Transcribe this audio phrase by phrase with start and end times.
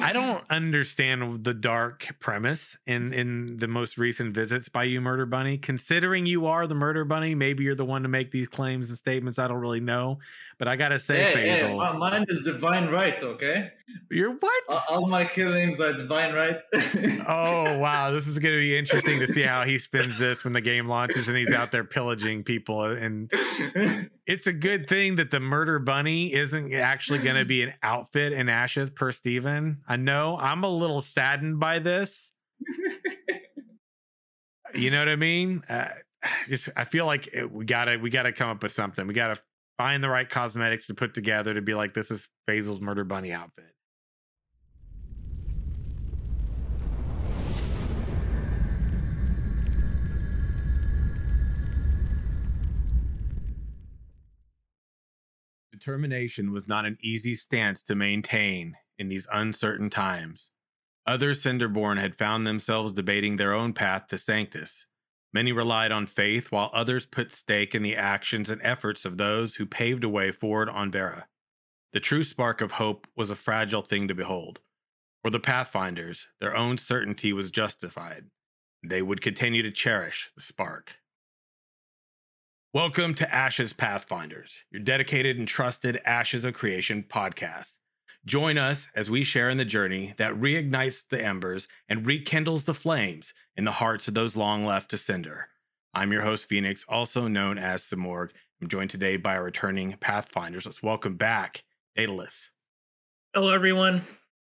[0.00, 5.26] I don't understand the dark premise in in the most recent visits by you, Murder
[5.26, 5.58] Bunny.
[5.58, 8.98] Considering you are the Murder Bunny, maybe you're the one to make these claims and
[8.98, 9.38] statements.
[9.38, 10.18] I don't really know,
[10.58, 13.70] but I gotta say, Yeah, Faisal, yeah, mine is divine right, okay?
[14.10, 14.62] you're what?
[14.68, 16.58] All- All my killings are divine right.
[17.28, 20.60] oh wow, this is gonna be interesting to see how he spins this when the
[20.60, 22.80] game launches and he's out there pillaging people.
[22.80, 23.30] Uh, and
[24.28, 28.50] it's a good thing that the Murder Bunny isn't actually gonna be an outfit in
[28.50, 29.78] Ashes per Steven.
[29.88, 32.30] I know I'm a little saddened by this.
[34.74, 35.64] you know what I mean?
[35.66, 35.88] Uh,
[36.46, 39.06] just I feel like it, we gotta we gotta come up with something.
[39.06, 39.40] We gotta
[39.78, 43.32] find the right cosmetics to put together to be like this is Faisal's murder bunny
[43.32, 43.72] outfit.
[55.78, 60.50] Determination was not an easy stance to maintain in these uncertain times.
[61.06, 64.86] Other Cinderborn had found themselves debating their own path to Sanctus.
[65.32, 69.54] Many relied on faith, while others put stake in the actions and efforts of those
[69.54, 71.28] who paved a way forward on Verra.
[71.92, 74.58] The true spark of hope was a fragile thing to behold.
[75.22, 78.24] For the Pathfinders, their own certainty was justified.
[78.82, 80.96] They would continue to cherish the spark.
[82.78, 87.74] Welcome to Ashes Pathfinders, your dedicated and trusted Ashes of Creation podcast.
[88.24, 92.74] Join us as we share in the journey that reignites the embers and rekindles the
[92.74, 95.48] flames in the hearts of those long left to cinder.
[95.92, 98.30] I'm your host, Phoenix, also known as Simorg.
[98.62, 100.64] I'm joined today by our returning Pathfinders.
[100.64, 101.64] Let's welcome back
[101.96, 102.50] Daedalus.
[103.34, 104.02] Hello, everyone.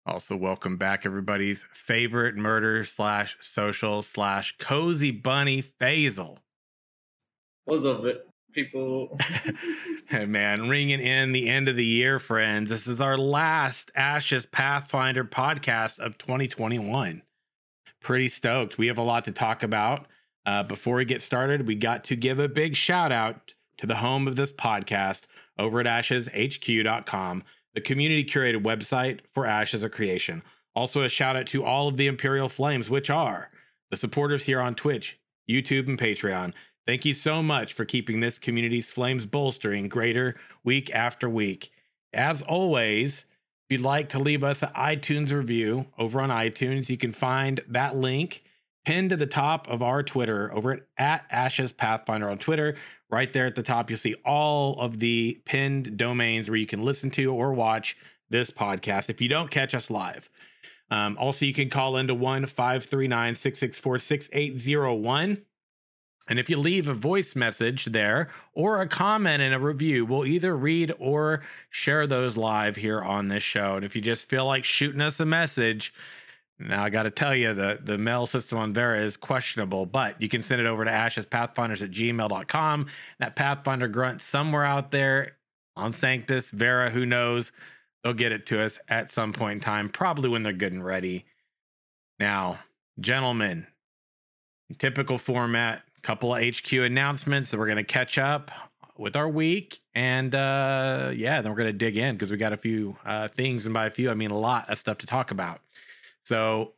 [0.05, 6.39] Also, welcome back everybody's favorite murder slash social slash cozy bunny, Faisal.
[7.67, 8.05] What's up,
[8.53, 9.19] people?
[10.09, 12.71] Hey, man, ringing in the end of the year, friends.
[12.71, 17.23] This is our last Ashes Pathfinder podcast of 2021.
[18.01, 18.79] Pretty stoked.
[18.79, 20.07] We have a lot to talk about.
[20.47, 23.97] Uh, before we get started, we got to give a big shout out to the
[23.97, 25.23] home of this podcast
[25.59, 27.43] over at asheshq.com,
[27.75, 30.41] the community curated website for Ashes of Creation.
[30.77, 33.51] Also, a shout out to all of the Imperial Flames, which are
[33.91, 35.19] the supporters here on Twitch,
[35.51, 36.53] YouTube, and Patreon.
[36.87, 41.73] Thank you so much for keeping this community's flames bolstering greater week after week.
[42.13, 43.25] As always,
[43.69, 47.61] if you'd like to leave us an iTunes review over on iTunes, you can find
[47.69, 48.45] that link
[48.85, 52.77] pinned to the top of our Twitter over at, at Ashes Pathfinder on Twitter.
[53.11, 56.85] Right there at the top, you'll see all of the pinned domains where you can
[56.85, 57.97] listen to or watch
[58.31, 60.31] this podcast if you don't catch us live.
[60.93, 65.43] Um, also, you can call into 1 539 664 6801.
[66.29, 70.27] And if you leave a voice message there or a comment and a review, we'll
[70.27, 73.77] either read or share those live here on this show.
[73.77, 75.95] And if you just feel like shooting us a message,
[76.59, 80.21] now I got to tell you, the, the mail system on Verra is questionable, but
[80.21, 82.87] you can send it over to ashespathfinders at gmail.com.
[83.19, 85.37] That Pathfinder grunt somewhere out there
[85.77, 87.53] on Sanctus, Verra, who knows?
[88.03, 90.85] They'll get it to us at some point in time, probably when they're good and
[90.85, 91.27] ready.
[92.19, 92.59] Now,
[93.01, 93.67] gentlemen,
[94.79, 98.51] typical format, couple of HQ announcements that we're going to catch up
[98.99, 99.81] with our week.
[99.95, 103.29] And uh, yeah, then we're going to dig in because we got a few uh,
[103.29, 103.67] things.
[103.67, 105.61] And by a few, I mean a lot of stuff to talk about.
[106.25, 106.73] So,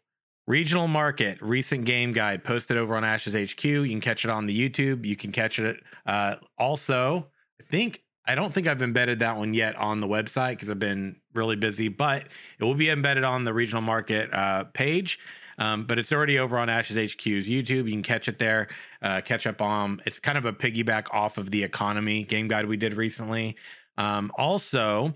[0.47, 3.65] regional market, recent game guide posted over on Ashes HQ.
[3.65, 5.05] You can catch it on the YouTube.
[5.05, 7.27] You can catch it uh, also,
[7.61, 8.03] I think.
[8.27, 11.56] I don't think I've embedded that one yet on the website because I've been really
[11.56, 12.25] busy, but
[12.59, 15.19] it will be embedded on the regional market uh, page.
[15.58, 17.86] Um, but it's already over on Ashes HQ's YouTube.
[17.86, 18.69] You can catch it there,
[19.02, 20.00] uh, catch up on.
[20.06, 23.56] It's kind of a piggyback off of the economy game guide we did recently.
[23.96, 25.14] Um, also,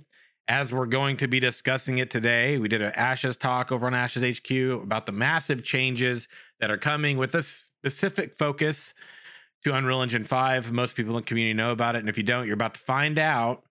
[0.49, 3.95] as we're going to be discussing it today, we did an Ashes talk over on
[3.95, 4.51] Ashes HQ
[4.83, 6.27] about the massive changes
[6.61, 8.93] that are coming with a specific focus
[9.65, 10.73] to Unreal Engine 5.
[10.73, 12.01] Most people in the community know about it.
[12.01, 13.63] And if you don't, you're about to find out.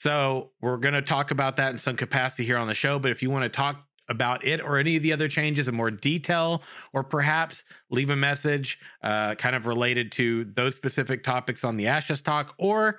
[0.00, 2.98] So we're going to talk about that in some capacity here on the show.
[2.98, 5.74] But if you want to talk about it or any of the other changes in
[5.74, 6.62] more detail,
[6.92, 11.86] or perhaps leave a message uh, kind of related to those specific topics on the
[11.86, 12.98] Ashes Talk, or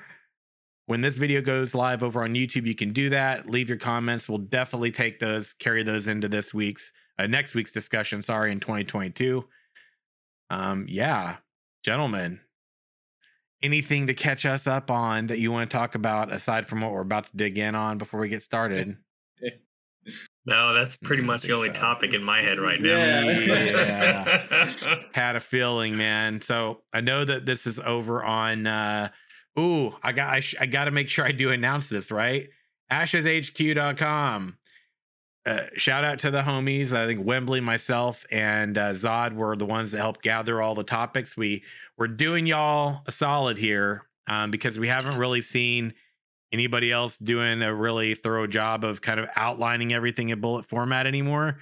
[0.89, 3.47] when this video goes live over on YouTube, you can do that.
[3.47, 4.27] Leave your comments.
[4.27, 8.23] We'll definitely take those, carry those into this week's, uh, next week's discussion.
[8.23, 9.45] Sorry, in 2022.
[10.50, 11.35] Um, yeah,
[11.85, 12.39] gentlemen,
[13.61, 16.91] anything to catch us up on that you want to talk about aside from what
[16.91, 18.97] we're about to dig in on before we get started?
[20.49, 21.73] No, that's pretty I much the only so.
[21.75, 22.97] topic in my head right now.
[22.97, 24.65] Yeah.
[25.13, 26.41] had a feeling, man.
[26.41, 28.67] So I know that this is over on.
[28.67, 29.09] uh
[29.57, 30.33] Ooh, I got.
[30.33, 32.47] I, sh- I got to make sure I do announce this right.
[32.91, 34.57] AshesHQ.com.
[35.45, 36.93] uh, shout out to the homies.
[36.93, 40.83] I think Wembley, myself, and uh, Zod were the ones that helped gather all the
[40.83, 41.35] topics.
[41.35, 41.63] We
[41.97, 45.93] we're doing y'all a solid here um, because we haven't really seen
[46.51, 51.05] anybody else doing a really thorough job of kind of outlining everything in bullet format
[51.05, 51.59] anymore.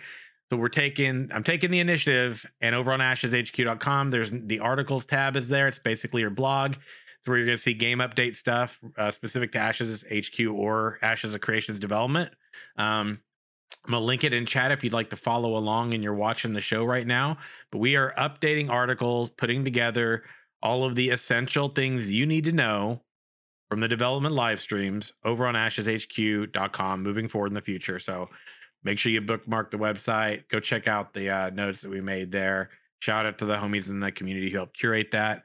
[0.49, 5.35] So we're taking, I'm taking the initiative, and over on asheshq.com, there's the articles tab
[5.35, 5.67] is there.
[5.67, 6.73] It's basically your blog.
[6.73, 10.99] It's where you're going to see game update stuff uh, specific to Ashes HQ or
[11.01, 12.31] Ashes of Creations development.
[12.77, 13.19] Um,
[13.87, 16.51] I'm gonna link it in chat if you'd like to follow along and you're watching
[16.51, 17.37] the show right now.
[17.71, 20.23] But we are updating articles, putting together
[20.61, 23.01] all of the essential things you need to know
[23.69, 27.99] from the development live streams over on asheshq.com moving forward in the future.
[27.99, 28.29] So
[28.83, 30.47] make sure you bookmark the website.
[30.49, 32.69] Go check out the uh, notes that we made there.
[32.99, 35.43] Shout out to the homies in the community who helped curate that.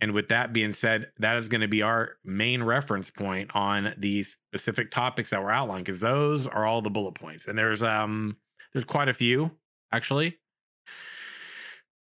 [0.00, 3.94] And with that being said, that is going to be our main reference point on
[3.96, 7.46] these specific topics that were outlined because those are all the bullet points.
[7.46, 8.36] And there's um
[8.72, 9.50] there's quite a few
[9.92, 10.38] actually.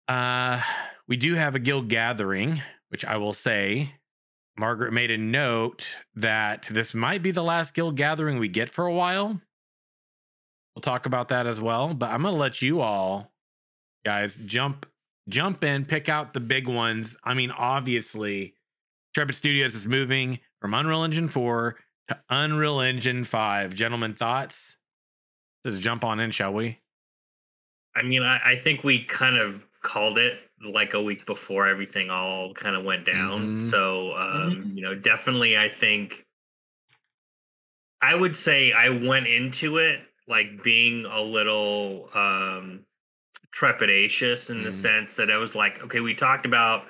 [0.10, 0.62] Uh
[1.08, 3.94] we do have a guild gathering, which I will say
[4.60, 8.86] Margaret made a note that this might be the last guild gathering we get for
[8.86, 9.40] a while.
[10.76, 13.32] We'll talk about that as well, but I'm going to let you all
[14.06, 14.86] guys jump
[15.30, 17.16] jump in, pick out the big ones.
[17.24, 18.56] I mean, obviously,
[19.16, 21.78] Trepid Studios is moving from Unreal Engine 4
[22.10, 23.74] to Unreal Engine 5.
[23.74, 24.76] Gentlemen, thoughts?
[25.66, 26.80] Just jump on in, shall we?
[27.96, 32.10] I mean, I, I think we kind of called it like a week before everything
[32.10, 33.58] all kind of went down.
[33.58, 33.62] Mhm.
[33.62, 36.26] So, um, you know, definitely, I think
[38.02, 42.86] I would say I went into it like being a little um
[43.54, 44.74] trepidatious in the Mhm.
[44.74, 46.88] sense that I was like, okay, we talked about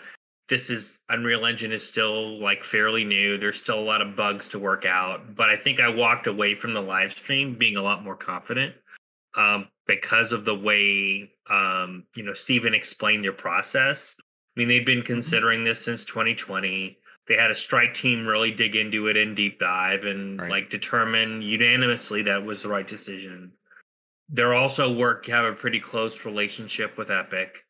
[0.49, 3.37] this is Unreal Engine is still like fairly new.
[3.37, 6.55] There's still a lot of bugs to work out, but I think I walked away
[6.55, 8.75] from the live stream being a lot more confident
[9.35, 14.15] um, because of the way um, you know Stephen explained their process.
[14.19, 16.97] I mean, they've been considering this since 2020.
[17.27, 20.51] They had a strike team really dig into it in deep dive and Right.
[20.51, 23.51] like determine unanimously that was the right decision.
[24.29, 27.65] They're also work have a pretty close relationship with Epic.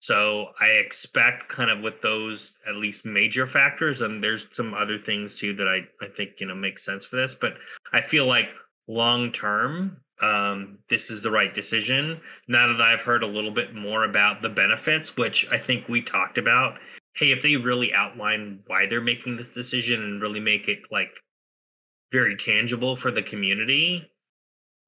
[0.00, 4.96] So I expect kind of with those at least major factors, and there's some other
[4.98, 7.34] things too that I, I think, you know, make sense for this.
[7.34, 7.58] But
[7.92, 8.54] I feel like
[8.86, 12.20] long term, um, this is the right decision.
[12.48, 16.02] Now that I've heard a little bit more about the benefits, which I think we
[16.02, 16.78] talked about,
[17.14, 21.20] hey, if they really outline why they're making this decision and really make it like
[22.12, 24.10] very tangible for the community,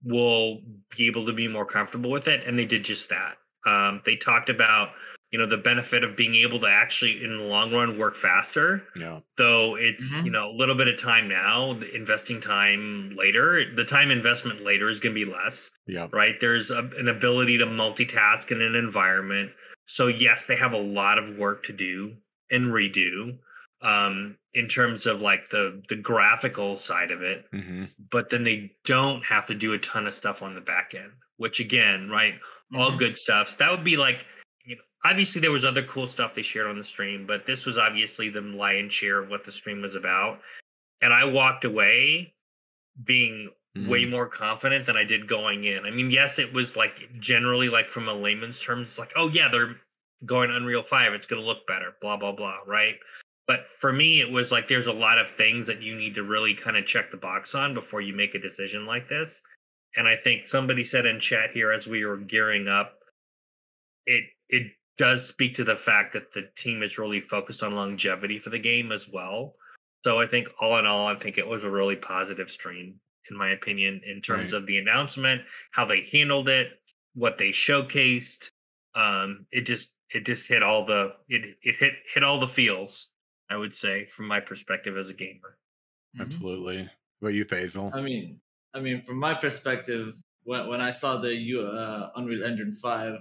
[0.02, 0.58] we'll
[0.96, 2.46] be able to be more comfortable with it.
[2.46, 3.36] And they did just that.
[3.66, 4.90] Um, they talked about,
[5.30, 8.82] you know, the benefit of being able to actually, in the long run, work faster
[8.96, 9.20] Yeah.
[9.36, 10.24] though it's Mhm.
[10.24, 14.60] you know a little bit of time now the investing time later the time investment
[14.62, 16.08] later is going to be less Yeah.
[16.12, 19.52] right there's a, an ability to multitask in an environment
[19.86, 22.16] so yes they have a lot of work to do
[22.50, 23.38] and redo
[23.82, 28.72] um in terms of like the the graphical side of it hmm but then they
[28.84, 32.34] don't have to do a ton of stuff on the back end which again right
[32.74, 32.98] all Mhm.
[32.98, 34.39] good stuff So that would be like you know
[35.05, 38.29] obviously there was other cool stuff they shared on the stream but this was obviously
[38.29, 40.40] the lion's share of what the stream was about.
[41.02, 42.35] And i walked away
[43.04, 43.50] being
[43.87, 44.11] way mm-hmm.
[44.11, 45.85] more confident than i did going in.
[45.87, 49.28] I mean yes it was like generally like from a layman's terms it's like oh
[49.28, 49.76] yeah they're
[50.26, 52.97] going unreal 5 it's going to look better blah blah blah right?
[53.47, 56.23] But for me it was like there's a lot of things that you need to
[56.23, 59.40] really kind of check the box on before you make a decision like this.
[59.97, 63.00] And i think somebody said in chat here as we were gearing up
[64.07, 68.38] it it does speak to the fact that the team is really focused on longevity
[68.38, 69.54] for the game as well
[70.04, 72.95] so i think all in all i think it was a really positive stream
[73.30, 74.61] in my opinion in terms Right.
[74.61, 75.40] of the announcement
[75.71, 76.69] how they handled it
[77.14, 78.50] what they showcased
[78.95, 83.09] um it just it just hit all the it it hit hit all the feels
[83.49, 85.57] i would say from my perspective as a gamer
[86.16, 86.23] Mhm.
[86.23, 86.78] Absolutely.
[87.21, 87.95] What about you, Faisal?
[87.95, 88.40] I mean,
[88.75, 93.14] I mean, from my perspective, when when I saw the U, uh, Unreal Engine Five,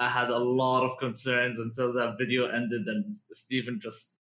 [0.00, 4.18] I had a lot of concerns until that video ended and Steven just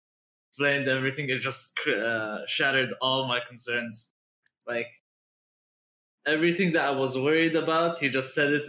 [0.49, 1.29] explained everything.
[1.29, 4.13] It just uh, shattered all my concerns.
[4.67, 4.87] Like
[6.27, 8.67] everything that I was worried about, he just said it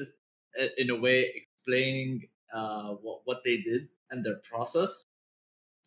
[0.79, 5.05] in a way explaining uh, what what they did and their process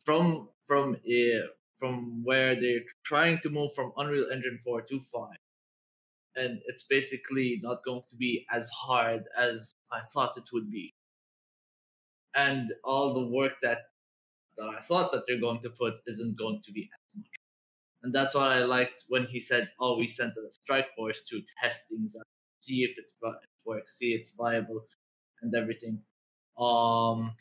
[0.05, 1.47] from from uh,
[1.79, 5.29] from where they're trying to move from Unreal Engine 4 to 5
[6.35, 10.93] and it's basically not going to be as hard as I thought it would be.
[12.35, 13.79] And all the work that
[14.57, 17.27] that I thought that they're going to put isn't going to be as much.
[18.03, 21.43] And that's what I liked when he said, "Oh, we sent a strike force to
[21.61, 22.25] test things out."
[22.61, 24.87] see if it, it works, see it's viable,
[25.41, 26.03] and everything.
[26.57, 27.35] Um,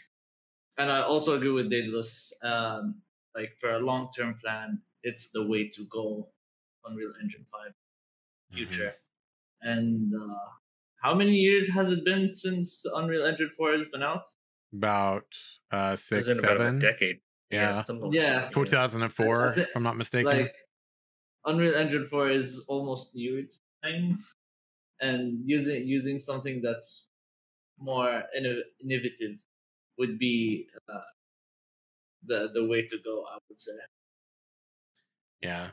[0.78, 2.32] and I also agree with Daedalus.
[2.42, 3.02] Um,
[3.34, 6.32] like for a long term plan, it's the way to go.
[6.84, 7.72] Unreal Engine 5
[8.52, 8.58] Mm-hmm.
[8.70, 8.94] future.
[9.62, 10.48] And uh,
[11.02, 14.26] how many years has it been since Unreal Engine 4 has been out?
[14.72, 15.26] About
[15.72, 16.78] uh It six, was in about a seven.
[16.78, 17.20] decade.
[17.50, 17.84] Yeah.
[17.84, 18.48] something like Yeah.
[18.54, 20.24] 2004, I thi- if I'm not mistaken.
[20.42, 20.54] Like
[21.44, 24.18] Unreal Engine 4 is almost new its time,
[25.00, 27.08] and using using something that's
[27.78, 29.36] more inno- innovative
[29.98, 31.00] would be uh,
[32.24, 33.24] the the way to go.
[33.28, 33.72] I would say.
[35.42, 35.70] Yeah.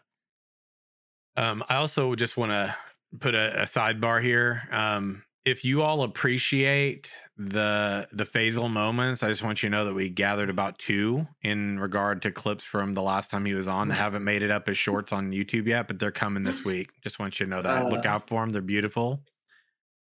[1.38, 2.76] Um, I also just want to
[3.20, 4.68] put a, a sidebar here.
[4.72, 9.86] Um, if you all appreciate the the Faisal moments, I just want you to know
[9.86, 13.68] that we gathered about two in regard to clips from the last time he was
[13.68, 16.66] on that haven't made it up as shorts on YouTube yet, but they're coming this
[16.66, 16.92] week.
[17.02, 17.86] Just want you to know that.
[17.86, 18.52] Look Uh, out for them.
[18.52, 19.24] They're beautiful.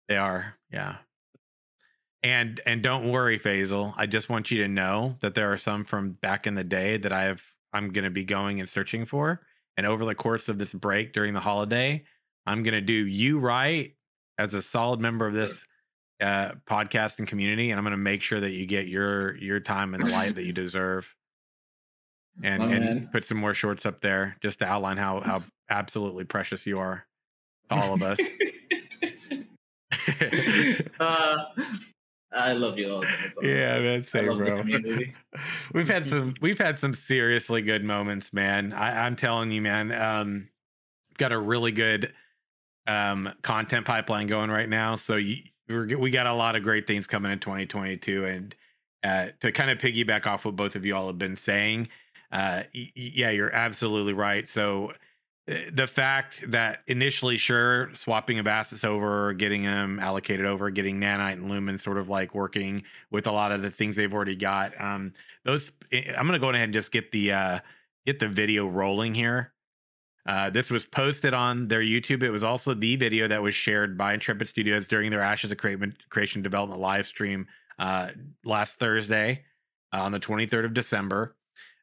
[0.07, 0.55] They are.
[0.71, 0.97] Yeah.
[2.23, 3.93] And and don't worry, Faisal.
[3.95, 6.97] I just want you to know that there are some from back in the day
[6.97, 9.41] that I have I'm gonna be going and searching for.
[9.77, 12.03] And over the course of this break during the holiday,
[12.45, 13.95] I'm gonna do you right
[14.39, 15.65] as a solid member of this
[16.21, 20.03] uh podcasting community, and I'm gonna make sure that you get your your time and
[20.03, 21.13] the light that you deserve.
[22.41, 26.23] And My and put some more shorts up there just to outline how how absolutely
[26.23, 27.05] precious you are
[27.69, 28.17] to all of us.
[30.99, 31.43] uh,
[32.31, 33.03] I love you all.
[33.41, 34.63] yeah, man, same, bro.
[35.73, 38.71] we've had some we've had some seriously good moments, man.
[38.71, 39.91] I, I'm telling you, man.
[39.91, 40.47] Um,
[41.17, 42.13] got a really good
[42.89, 44.95] um content pipeline going right now.
[44.95, 48.55] So you, we got a lot of great things coming in 2022, and
[49.03, 51.87] uh, to kind of piggyback off what both of you all have been saying,
[52.31, 54.47] uh, y- yeah, you're absolutely right.
[54.47, 54.93] So
[55.49, 61.33] uh, the fact that initially, sure, swapping Abastis over, getting them allocated over, getting Nanite
[61.33, 64.79] and Lumen sort of like working with a lot of the things they've already got.
[64.81, 65.13] Um,
[65.45, 67.59] those eh, I'm gonna go ahead and just get the uh,
[68.05, 69.53] get the video rolling here.
[70.29, 72.21] Uh, this was posted on their YouTube.
[72.21, 75.57] It was also the video that was shared by Intrepid Studios during their Ashes of
[75.57, 77.47] Creation, Creation Development live stream
[77.79, 78.09] uh,
[78.45, 79.43] last Thursday
[79.91, 81.35] uh, on the 23rd of December.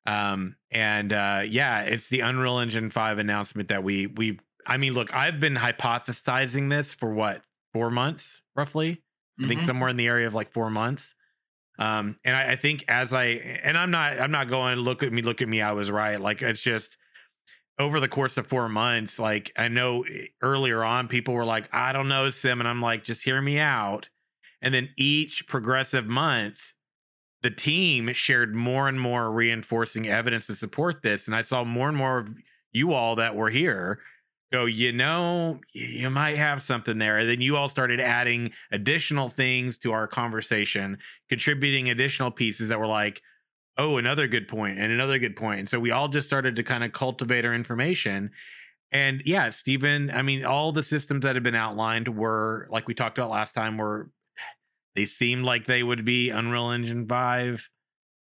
[0.07, 4.38] Um, and uh, yeah, it's the Unreal Engine 5 announcement that we we.
[4.65, 9.03] I mean, look, I've been hypothesizing this for what four months roughly.
[9.43, 9.67] I think Mhm.
[9.67, 11.15] somewhere in the area of like four months.
[11.81, 13.25] Um, and I, I think as I
[13.65, 16.21] and I'm not I'm not going look at me look at me I was right.
[16.21, 16.97] Like it's just
[17.78, 19.18] over the course of four months.
[19.18, 22.83] Like I know eh, earlier on people were like I don't know Sim, and I'm
[22.83, 24.09] like just hear me out.
[24.62, 26.73] And then each progressive month,
[27.42, 31.88] the team shared more and more reinforcing evidence to support this, and I saw more
[31.88, 32.35] and more of
[32.73, 34.00] you all that were here
[34.52, 37.18] go, you know, you might have something there.
[37.18, 42.78] And then you all started adding additional things to our conversation, contributing additional pieces that
[42.78, 43.23] were like,
[43.78, 45.61] oh, another good point and another good point.
[45.61, 48.30] And so we all just started to kind of cultivate our information.
[48.92, 52.95] And yeah, Stephen, I mean, all the systems that have been outlined were, like we
[52.95, 54.11] talked about last time, were
[54.95, 57.68] they seemed like they would be Unreal Engine 5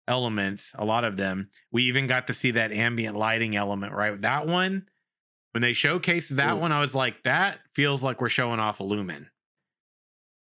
[0.08, 1.48] elements, a lot of them.
[1.72, 4.20] We even got to see that ambient lighting element, right?
[4.20, 4.86] That one,
[5.52, 6.60] when they showcased that Oof.
[6.60, 9.30] one, I was like, that feels like we're showing off a Lumen.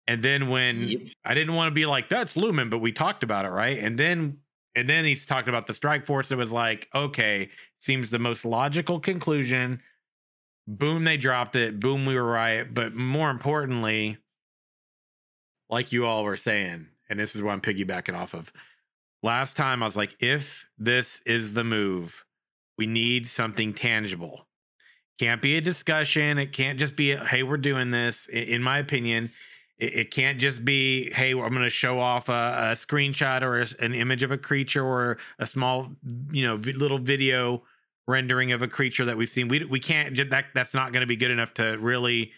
[0.06, 1.00] And then when Yep.
[1.24, 3.78] I didn't want to be like, that's Lumen, but we talked about it, right?
[3.78, 4.38] And then
[4.74, 6.30] and then he's talked about the strike force.
[6.30, 9.80] It was like, okay, seems the most logical conclusion.
[10.66, 11.80] Boom, they dropped it.
[11.80, 12.72] Boom, we were right.
[12.72, 14.18] But more importantly,
[15.68, 18.52] like you all were saying, and this is what I'm piggybacking off of.
[19.22, 22.24] Last time I was like, if this is the move,
[22.78, 24.46] we need something tangible.
[25.18, 26.38] Can't be a discussion.
[26.38, 28.26] It can't just be, hey, we're doing this.
[28.28, 29.30] In my opinion,
[29.80, 33.60] it, it can't just be, hey, I'm going to show off a, a screenshot or
[33.60, 35.90] a an image of a creature or a small,
[36.30, 37.62] you know, vi- little video
[38.06, 39.48] rendering of a creature that we've seen.
[39.48, 42.32] We we can't that that's not going to be good enough to really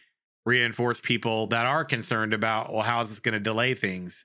[0.45, 4.25] reinforce people that are concerned about well, how is this going to delay things?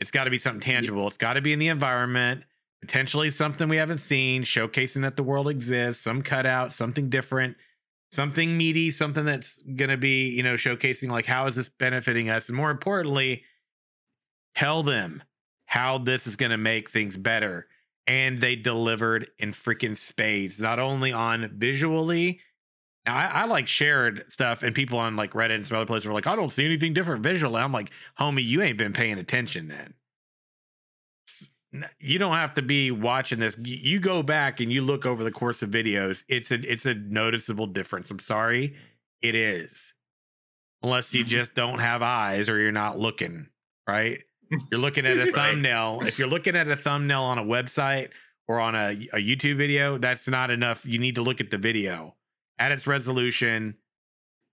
[0.00, 1.08] It's got to be something tangible.
[1.08, 2.44] It's got to be in the environment,
[2.80, 7.56] potentially something we haven't seen, showcasing that the world exists, some cutout, something different,
[8.10, 12.30] something meaty, something that's going to be, you know, showcasing like how is this benefiting
[12.30, 12.48] us?
[12.48, 13.44] And more importantly,
[14.54, 15.22] tell them
[15.66, 17.66] how this is going to make things better.
[18.06, 22.40] And they delivered in freaking spades, not only on visually.
[23.04, 26.06] Now, I, I like shared stuff, and people on like Reddit and some other places
[26.06, 27.60] were like, I don't see anything different visually.
[27.60, 29.92] I'm like, homie, you ain't been paying attention then.
[32.00, 33.56] You don't have to be watching this.
[33.62, 36.24] You go back and you look over the course of videos.
[36.28, 38.10] It's a it's a noticeable difference.
[38.10, 38.76] I'm sorry,
[39.22, 39.92] it is.
[40.82, 41.28] unless you Mhm.
[41.28, 43.48] just don't have eyes or you're not looking,
[43.88, 44.22] right?
[44.70, 45.34] You're looking at a Right.
[45.34, 46.02] thumbnail.
[46.06, 48.10] If you're looking at a thumbnail on a website
[48.46, 50.86] or on a, a YouTube video, that's not enough.
[50.86, 52.14] You need to look at the video
[52.60, 53.74] at its resolution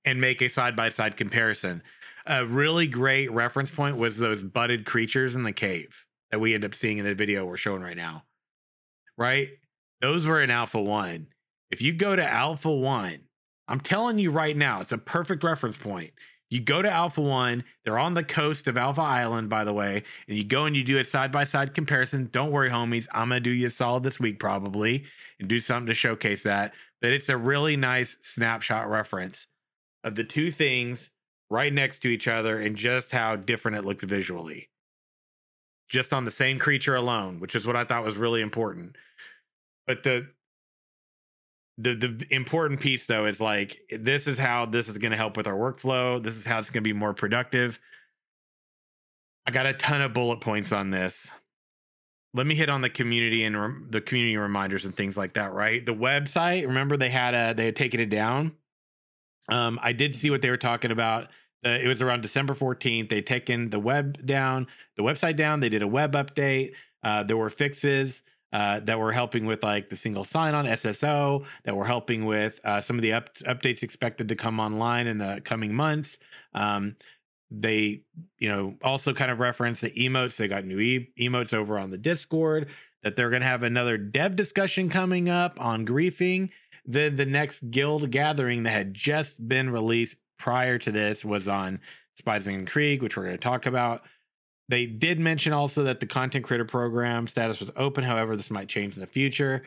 [0.04, 1.84] and make a side by side comparison.
[2.26, 6.05] A really great reference point was those budded creatures in the cave
[6.36, 8.24] that we end up seeing in the video we're showing right now.
[9.18, 9.48] Right?
[10.02, 11.28] Those were in Alpha 1.
[11.72, 13.20] If you go to Alpha 1,
[13.70, 16.12] I'm telling you right now, it's a perfect reference point.
[16.50, 20.04] You go to Alpha 1, they're on the coast of Alpha Island, by the way,
[20.28, 22.28] and you go and you do a side by side comparison.
[22.34, 23.08] Don't worry, homies.
[23.14, 25.06] I'm going to do you a solid this week, probably,
[25.40, 26.74] and do something to showcase that.
[27.02, 29.48] But it's a really nice snapshot reference
[30.04, 31.10] of the two things
[31.50, 34.68] right next to each other and just how different it looks visually.
[35.90, 38.96] Just on the same creature alone, which is what I thought was really important.
[39.86, 40.28] But the
[41.78, 45.38] the the important piece though is like this is how this is going to help
[45.38, 46.24] with our workflow.
[46.24, 47.80] This is how it's going to be more productive.
[49.46, 51.30] I got a ton of bullet points on this.
[52.34, 55.54] Let me hit on the community and the community reminders and things like that.
[55.54, 56.66] Right, the website.
[56.66, 58.54] Remember they had a they had taken it down.
[59.50, 61.28] Um, I did see what they were talking about.
[61.66, 63.10] Uh, it was around December 14th.
[63.10, 64.68] They taken the web down,
[64.98, 65.60] the website down.
[65.60, 66.74] They did a web update.
[67.04, 68.22] Uh, there were fixes
[68.54, 71.46] uh, that were helping with like the single sign-on SSO.
[71.64, 75.18] That were helping with uh, some of the up- updates expected to come online in
[75.18, 76.18] the coming months.
[76.54, 76.96] Um,
[77.50, 78.02] they,
[78.40, 80.36] you know, also kind of reference the emotes.
[80.36, 82.68] They got new e- emotes over on the Discord.
[83.04, 86.50] That they're going to have another dev discussion coming up on griefing.
[86.86, 91.80] Then the next guild gathering that had just been released prior to this was on
[92.18, 94.04] Spies and Intrigue, which we're going to talk about.
[94.68, 98.04] They did mention also that the content creator program status was open.
[98.04, 99.64] However, this might change in the future.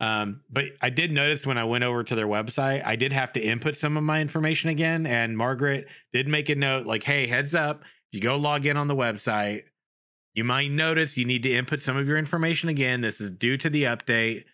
[0.00, 3.32] Um, but I did notice when I went over to their website, I did have
[3.34, 5.06] to input some of my information again.
[5.06, 8.76] And Margaret did make a note like, hey, heads up, if you go log in
[8.76, 9.62] on the website,
[10.34, 13.00] you might notice you need to input some of your information again.
[13.00, 14.44] This is due to the update,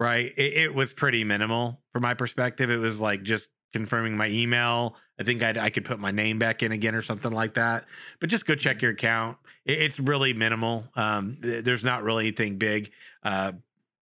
[0.00, 0.32] right?
[0.36, 2.70] It, it was pretty minimal from my perspective.
[2.70, 4.96] It was like just confirming my email.
[5.20, 7.84] I think I'd, I could put my name back in again or something like that.
[8.20, 9.36] But just go check your account.
[9.64, 10.84] It, it's really minimal.
[10.94, 13.52] Um, th- there's not really anything big uh,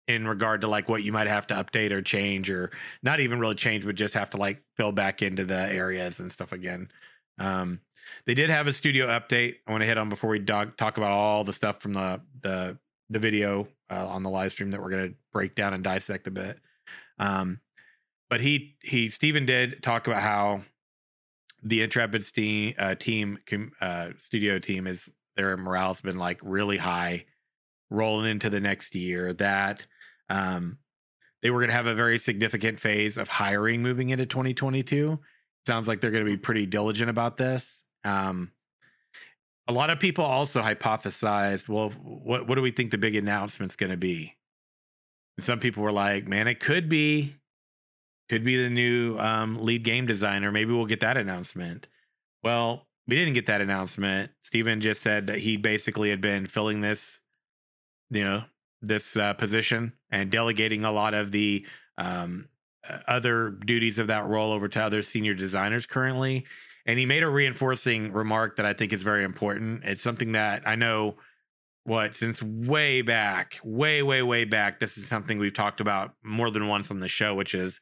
[0.08, 2.70] in regard to like what you might have to update or change, or
[3.02, 6.30] not even really change, but just have to like fill back into the areas and
[6.30, 6.88] stuff again.
[7.38, 7.80] Um,
[8.24, 9.56] they did have a studio update.
[9.66, 12.20] I want to hit on before we dog, talk about all the stuff from the
[12.42, 12.78] the
[13.10, 16.26] the video uh, on the live stream that we're going to break down and dissect
[16.26, 16.58] a bit.
[17.18, 17.60] Um,
[18.28, 20.62] but he he Stephen did talk about how
[21.62, 23.38] the Intrepid steam, uh, team
[23.80, 27.24] uh, studio team is their morale's been like really high
[27.90, 29.86] rolling into the next year that
[30.28, 30.78] um
[31.42, 35.18] they were going to have a very significant phase of hiring moving into 2022
[35.66, 37.84] sounds like they're going to be pretty diligent about this.
[38.04, 38.50] Um
[39.68, 43.76] a lot of people also hypothesized well what what do we think the big announcement's
[43.76, 44.34] going to be?
[45.36, 47.36] And some people were like man it could be
[48.28, 50.50] could be the new um, lead game designer.
[50.50, 51.86] Maybe we'll get that announcement.
[52.42, 54.30] Well, we didn't get that announcement.
[54.42, 57.20] Steven just said that he basically had been filling this,
[58.10, 58.42] you know,
[58.82, 61.64] this uh, position and delegating a lot of the
[61.98, 62.48] um,
[63.08, 66.44] other duties of that role over to other senior designers currently.
[66.84, 69.82] And he made a reinforcing remark that I think is very important.
[69.84, 71.16] It's something that I know
[71.84, 74.80] what since way back, way, way, way back.
[74.80, 77.80] This is something we've talked about more than once on the show, which is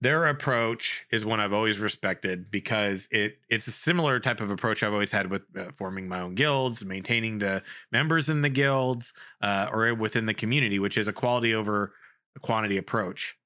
[0.00, 4.82] their approach is one I've always respected because it it's a similar type of approach
[4.82, 9.12] I've always had with uh, forming my own guilds, maintaining the members in the guilds,
[9.42, 11.92] uh, or within the community, which is a quality over
[12.40, 13.36] quantity approach.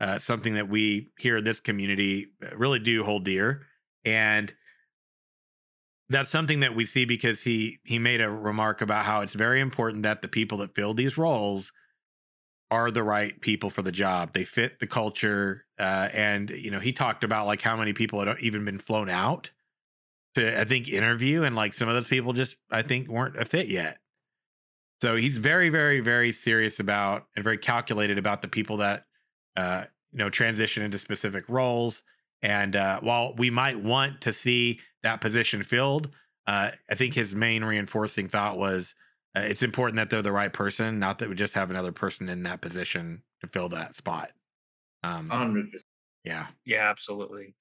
[0.00, 3.66] Uh, something that we here in this community uh, really do hold dear,
[4.04, 4.54] and
[6.08, 9.60] that's something that we see because he he made a remark about how it's very
[9.60, 11.70] important that the people that fill these roles
[12.70, 14.32] are the right people for the job.
[14.32, 15.64] They fit the culture.
[15.78, 19.08] Uh, and, you know, he talked about like how many people had even been flown
[19.08, 19.50] out
[20.34, 21.44] to, I think, interview.
[21.44, 23.98] And like some of those people just, I think, weren't a fit yet.
[25.00, 29.04] So he's very, very, very serious about and very calculated about the people that,
[29.56, 32.02] uh, you know, transition into specific roles.
[32.42, 36.10] And uh, while we might want to see that position filled,
[36.46, 38.94] uh, I think his main reinforcing thought was
[39.36, 42.28] uh, it's important that they're the right person, not that we just have another person
[42.28, 44.30] in that position to fill that spot.
[45.02, 45.80] Um, 100%.
[46.24, 46.46] yeah.
[46.64, 47.54] Yeah, absolutely.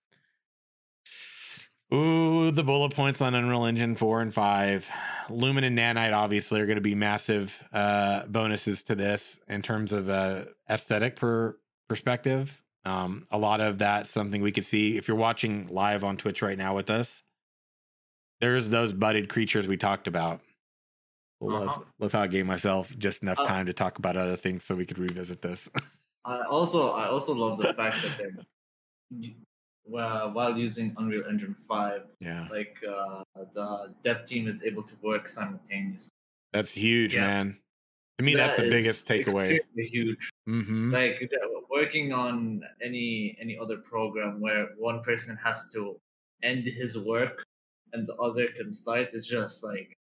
[1.94, 4.86] Ooh, the bullet points on Unreal Engine 4 and 5.
[5.30, 9.94] Lumen and Nanite obviously are going to be massive uh, bonuses to this in terms
[9.94, 12.62] of uh, aesthetic per perspective.
[12.84, 16.42] Um, a lot of that something we could see if you're watching live on Twitch
[16.42, 17.22] right now with us.
[18.40, 20.42] There's those budded creatures we talked about.
[21.40, 21.82] Love, Uh-huh.
[22.00, 24.76] love how I gave myself just enough Uh, time to talk about other things so
[24.76, 25.70] we could revisit this.
[26.26, 28.34] I also I also love the fact that they're
[29.12, 29.36] u-
[29.86, 33.24] while using Unreal Engine Five, yeah, like uh,
[33.54, 36.12] the dev team is able to work simultaneously.
[36.52, 37.22] that's huge, Yeah.
[37.22, 37.58] man.
[38.18, 39.60] To me, that's the biggest takeaway.
[39.76, 40.30] Huge.
[40.46, 41.22] hmm Like
[41.70, 45.98] working on any any other program where one person has to
[46.44, 47.44] end his work
[47.94, 49.97] and the other can start is just like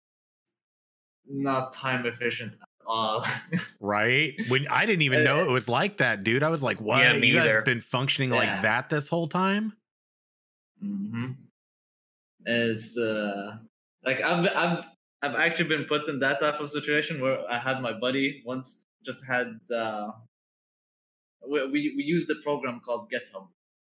[1.27, 3.25] not time efficient at all.
[3.79, 4.33] Right?
[4.49, 6.43] When I didn't even know it was like that, dude.
[6.43, 6.99] I was like, "What?
[6.99, 7.61] Yeah, you guys either.
[7.63, 9.73] been functioning like that this whole time?"
[10.79, 11.31] hmm
[12.45, 13.57] It's uh,
[14.03, 14.85] like I've I've
[15.21, 18.85] I've actually been put in that type of situation where I had my buddy once
[19.05, 20.09] just had uh,
[21.47, 23.47] we we, we used a program called GitHub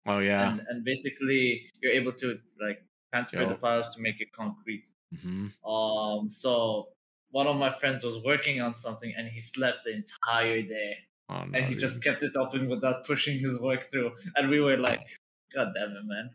[0.05, 0.49] Oh yeah.
[0.49, 2.79] and and basically you're able to like
[3.13, 3.49] transfer Yeah.
[3.49, 4.85] the files to make it concrete.
[5.21, 6.89] hmm Um, so
[7.31, 10.95] one of my friends was working on something and he slept the entire day
[11.29, 11.79] Oh, no, and he dude.
[11.79, 15.05] just kept it open without pushing his work through, and we were like,
[15.53, 16.29] "God damn it, man!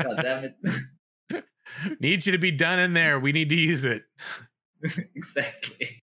[0.00, 0.54] God damn it!"
[2.00, 3.18] need you to be done in there.
[3.18, 4.04] We need to use it.
[5.16, 6.00] exactly.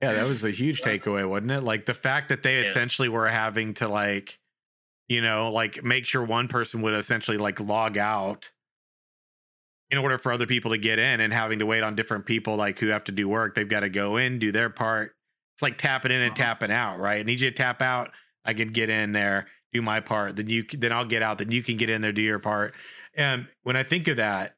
[0.00, 1.62] Yeah, that was a huge takeaway, wasn't it?
[1.62, 2.68] Like the fact that they Yeah.
[2.70, 4.38] essentially were having to like,
[5.08, 8.50] you know, like make sure one person would essentially like log out
[9.90, 12.56] in order for other people to get in and having to wait on different people
[12.56, 13.54] like who have to do work.
[13.54, 15.12] They've got to go in, do their part.
[15.54, 16.42] It's like tapping in and Uh-huh.
[16.42, 17.20] tapping out, right?
[17.20, 18.10] I need you to tap out.
[18.44, 20.36] I can get in there, do my part.
[20.36, 21.38] Then you then I'll get out.
[21.38, 22.74] Then you can get in there, do your part.
[23.14, 24.54] And when I think of that,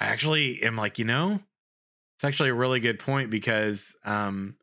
[0.00, 1.38] I actually am like, you know,
[2.16, 4.56] it's actually a really good point because um,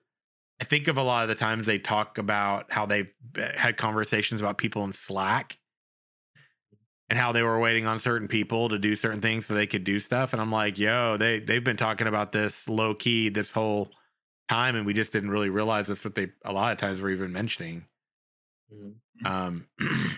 [0.61, 3.09] I think of a lot of the times they talk about how they've
[3.55, 5.57] had conversations about people in Slack
[7.09, 9.83] and how they were waiting on certain people to do certain things so they could
[9.83, 10.33] do stuff.
[10.33, 13.91] And I'm like, yo, they they've been talking about this low key this whole
[14.49, 17.09] time, and we just didn't really realize that's what they a lot of times were
[17.09, 17.85] even mentioning.
[19.25, 19.65] Um,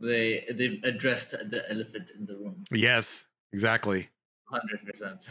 [0.00, 4.10] They they've addressed the elephant in the room, yes, exactly.
[4.44, 5.28] hundred percent.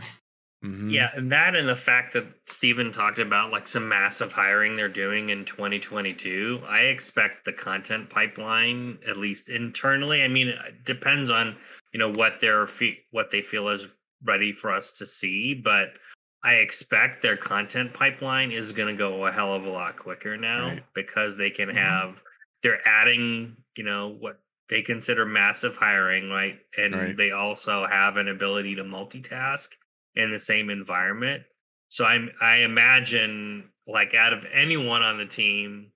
[0.64, 0.92] Mhm.
[0.92, 4.90] Yeah, and that and the fact that Steven talked about like some massive hiring they're
[4.90, 6.62] doing in 2022.
[6.66, 10.24] I expect the content pipeline, at least internally.
[10.24, 11.58] I mean, it depends on
[11.94, 13.88] you know what their fe- what they feel is
[14.24, 16.00] ready for us to see, but
[16.44, 20.38] I expect their content pipeline is going to go a hell of a lot quicker
[20.38, 20.86] now Right.
[20.94, 21.76] because they can Mhm.
[21.76, 22.24] have
[22.64, 26.60] they're adding you know what they consider massive hiring, right?
[26.78, 27.18] And Right.
[27.18, 29.70] they also have an ability to multitask
[30.16, 31.44] in the same environment.
[31.90, 35.92] So I'm I imagine like out of anyone on the team,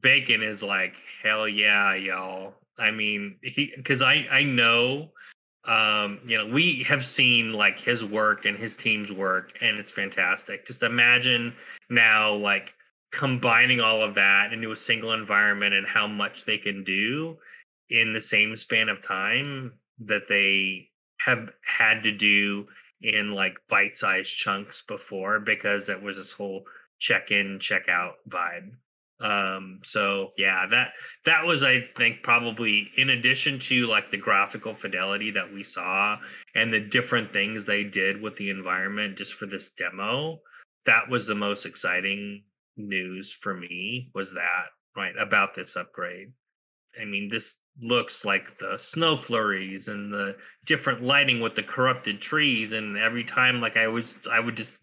[0.00, 2.54] Bacon is like hell yeah, y'all.
[2.78, 5.10] I mean, he because I I know
[5.66, 9.90] um you know we have seen like his work and his team's work and it's
[9.90, 11.54] fantastic just imagine
[11.90, 12.72] now like
[13.12, 17.36] combining all of that into a single environment and how much they can do
[17.90, 22.66] in the same span of time that they have had to do
[23.02, 26.64] in like bite-sized chunks before because it was this whole
[26.98, 28.72] check-in check-out vibe.
[29.20, 30.92] Um so yeah that
[31.26, 36.16] that was i think probably in addition to like the graphical fidelity that we saw
[36.54, 40.40] and the different things they did with the environment just for this demo
[40.86, 42.44] that was the most exciting
[42.76, 46.32] news for me was that right about this upgrade.
[47.00, 52.20] I mean this looks like the snow flurries and the different lighting with the corrupted
[52.20, 54.78] trees and every time like i was i would just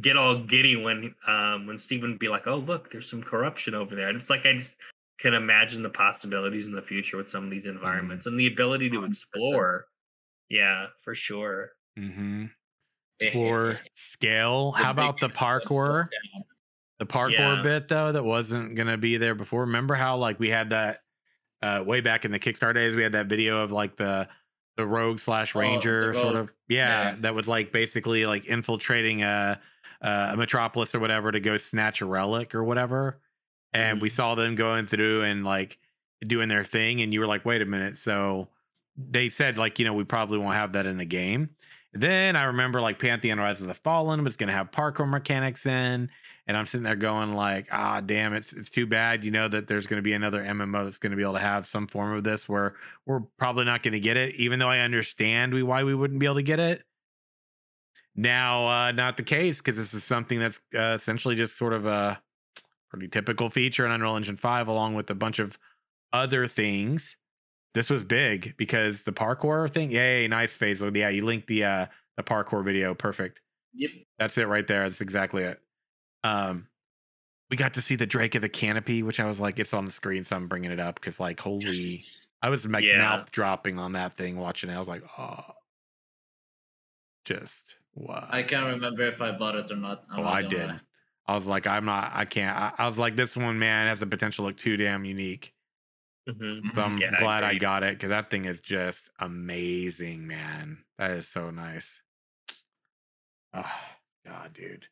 [0.00, 3.74] get all giddy when um when Steven would be like, "Oh, look, there's some corruption
[3.74, 4.74] over there." And it's like I just
[5.18, 8.90] can imagine the possibilities in the future with some of these environments and the ability
[8.90, 9.06] to 100%.
[9.08, 9.86] explore.
[10.50, 11.70] Yeah, for sure.
[11.98, 12.46] mm-hmm.
[13.20, 14.72] Explore scale.
[14.72, 16.08] How about the parkour?
[16.98, 17.62] The parkour Yeah.
[17.62, 19.62] bit though that wasn't gonna be there before.
[19.62, 21.00] Remember how like we had that
[21.62, 24.28] uh way back in the Kickstarter days, we had that video of like the
[24.76, 27.16] the rogue slash Oh, ranger sort of yeah, Yeah.
[27.20, 29.60] that was like basically like infiltrating a
[30.02, 33.18] a metropolis or whatever to go snatch a relic or whatever.
[33.72, 34.12] And we Mhm.
[34.12, 35.78] saw them going through and like
[36.26, 38.48] doing their thing, and you were like, wait a minute, so
[38.96, 41.50] they said like you know we probably won't have that in the game.
[41.92, 45.64] Then I remember like Pantheon Rise of the Fallen was going to have parkour mechanics
[45.64, 46.10] in,
[46.46, 49.66] and I'm sitting there going like, ah, damn, it's it's too bad, you know, that
[49.66, 52.16] there's going to be another MMO that's going to be able to have some form
[52.16, 52.74] of this where
[53.06, 56.20] we're probably not going to get it, even though I understand we why we wouldn't
[56.20, 56.82] be able to get it.
[58.14, 61.86] Now, uh, not the case because this is something that's uh, essentially just sort of
[61.86, 62.20] a
[62.90, 65.58] pretty typical feature in Unreal Engine Five, along with a bunch of
[66.12, 67.16] other things,
[67.74, 69.90] this was big because the parkour thing.
[69.92, 70.96] Yay, nice Faisal.
[70.96, 72.94] Yeah, you linked the uh the parkour video.
[72.94, 73.40] Perfect.
[73.74, 73.90] Yep.
[74.18, 74.84] That's it right there.
[74.84, 75.60] That's exactly it.
[76.26, 76.68] Um,
[77.50, 79.84] we got to see the Drake of the Canopy, which I was like, it's on
[79.84, 82.00] the screen, so I'm bringing it up because like, holy.
[82.42, 82.98] I was like Yeah.
[82.98, 84.74] mouth dropping on that thing watching it.
[84.74, 85.44] I was like, oh,
[87.24, 88.26] just wow.
[88.30, 90.04] I can't remember if I bought it or not.
[90.16, 90.66] Oh, not I did.
[90.68, 90.80] lie.
[91.28, 92.56] I was like, I'm not, I can't.
[92.56, 95.52] I, I was like, this one, man, has the potential to look too damn unique.
[96.28, 96.74] Mhm.
[96.74, 97.58] So I'm Yeah, glad I, agree.
[97.60, 100.84] got it because that thing is just amazing, man.
[100.98, 102.00] That is so nice.
[103.54, 103.72] Oh,
[104.26, 104.86] God, dude.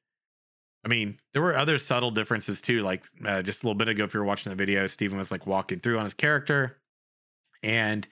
[0.85, 2.83] I mean, there were other subtle differences too.
[2.83, 5.31] Like uh, just a little bit ago, if you were watching the video, Steven was
[5.31, 6.79] like walking through on his character,
[7.62, 8.07] and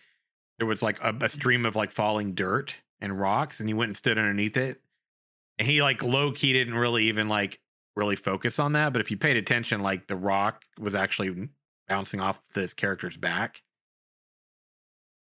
[0.59, 3.91] there was like a, a stream of like falling dirt and rocks, and he went
[3.91, 4.81] and stood underneath it.
[5.59, 7.61] And he like low key didn't really even like
[7.95, 8.93] really focus on that.
[8.93, 11.49] But if you paid attention, like the rock was actually
[11.89, 13.63] bouncing off this character's back.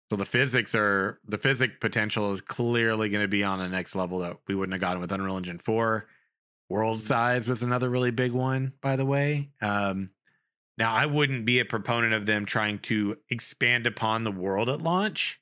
[0.10, 3.96] So the physics are the physic potential is clearly going to be on the next
[3.96, 6.08] level that we wouldn't have gotten with Unreal Engine 4.
[6.70, 9.50] World size was another really big one, by the way.
[9.62, 10.10] Um,
[10.78, 14.82] now I wouldn't be a proponent of them trying to expand upon the world at
[14.82, 15.40] launch,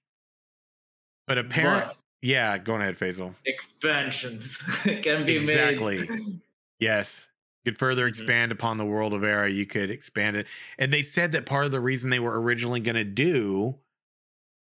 [1.28, 3.36] but apparently, But yeah, go ahead, Faisal.
[3.46, 4.58] expansions
[5.02, 5.96] can be Exactly.
[5.98, 6.02] made.
[6.10, 6.42] Exactly.
[6.80, 7.28] yes.
[7.64, 8.10] You could further Mhm.
[8.10, 9.50] expand upon the world of Verra.
[9.50, 10.48] You could expand it.
[10.78, 13.76] And they said that part of the reason they were originally going to do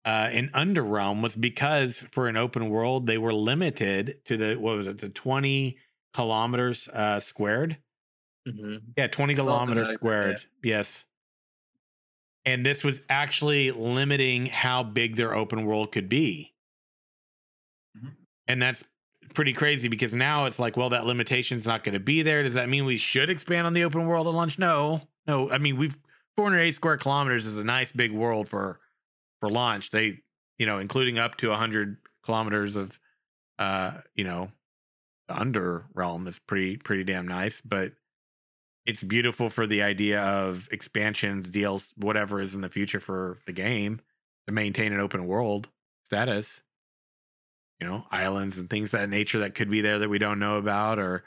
[0.05, 4.77] uh, an Underrealm was because for an open world, they were limited to the, what
[4.79, 5.77] was it, the 20
[6.14, 7.79] kilometers uh, squared?
[8.47, 8.83] Mhm.
[8.97, 10.42] Yeah, 20 Something kilometers like that, squared.
[10.62, 11.05] Yes.
[12.44, 16.55] And this was actually limiting how big their open world could be.
[17.97, 18.16] Mhm.
[18.47, 18.85] And that's
[19.35, 22.42] pretty crazy because now it's like, well, that limitation's not going to be there.
[22.42, 24.59] Does that mean we should expand on the open world at launch?
[24.59, 25.03] No.
[25.27, 25.51] No.
[25.51, 25.99] I mean, we've
[26.37, 28.81] 408 square kilometers is a nice big world for
[29.40, 29.90] for launch.
[29.90, 30.23] They,
[30.59, 32.99] you know, including up to 100 kilometers of
[33.59, 34.51] uh, you know,
[35.28, 37.92] the under realm is pretty pretty damn nice, but
[38.86, 43.52] it's beautiful for the idea of expansions, deals, whatever is in the future for the
[43.52, 44.00] game
[44.46, 45.68] to maintain an open world
[46.04, 46.62] status.
[47.80, 50.56] You know, islands and things that nature that could be there that we don't know
[50.56, 51.22] about, or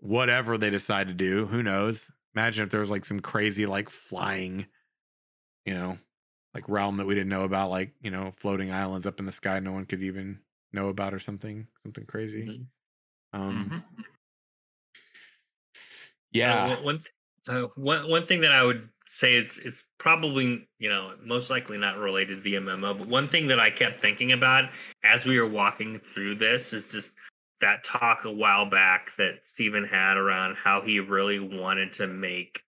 [0.00, 1.46] whatever they decide to do.
[1.46, 2.10] Who knows?
[2.34, 4.66] Imagine if there was like some crazy, like flying,
[5.64, 5.96] you know,
[6.52, 9.32] like realm that we didn't know about, like, you know, floating islands up in the
[9.32, 10.40] sky no one could even
[10.72, 12.42] know about or something, something crazy.
[12.46, 12.66] Mm.
[13.32, 14.04] Um, Mhm.
[16.32, 16.64] yeah.
[16.78, 16.98] Uh, one-
[17.48, 21.76] uh, one one thing that I would say it's it's probably you know most likely
[21.76, 24.70] not related to the MMO, but one thing that I kept thinking about
[25.02, 27.12] as we were walking through this is just
[27.60, 32.62] that talk a while back that Stephen had around how he really wanted to make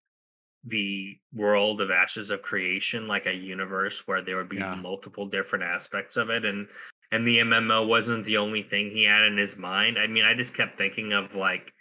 [0.64, 4.74] the world of Ashes of Creation like a universe where there would be Yeah.
[4.76, 6.68] multiple different aspects of it and
[7.14, 10.00] and the MMO wasn't the only thing he had in his mind.
[10.00, 11.72] I mean, I just kept thinking of like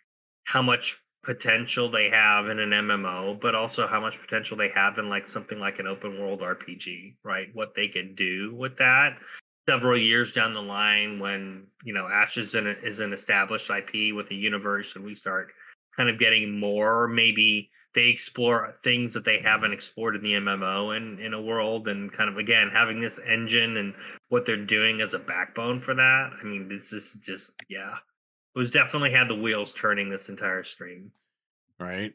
[0.44, 5.00] how much potential they have in an MMO, but also how much potential they have
[5.00, 7.48] in like something like an open world RPG, right?
[7.54, 9.18] What they could do with that
[9.68, 14.36] several years down the line when, you know, Ashes is an established IP with a
[14.36, 15.52] universe and we start
[15.98, 20.96] kind of getting more, maybe they explore things that they haven't explored in the MMO
[20.98, 23.94] and in a world and kind of again having this engine and
[24.30, 26.32] what they're doing as a backbone for that.
[26.40, 27.96] I mean, this is just yeah.
[28.56, 31.12] It was definitely had the wheels turning this entire stream.
[31.80, 32.14] right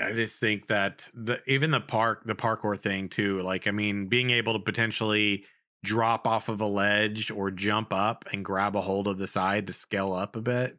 [0.00, 4.08] i just think that the even the park the parkour thing too like i mean
[4.08, 5.44] being able to potentially
[5.84, 9.66] drop off of a ledge or jump up and grab a hold of the side
[9.68, 10.78] to scale up a bit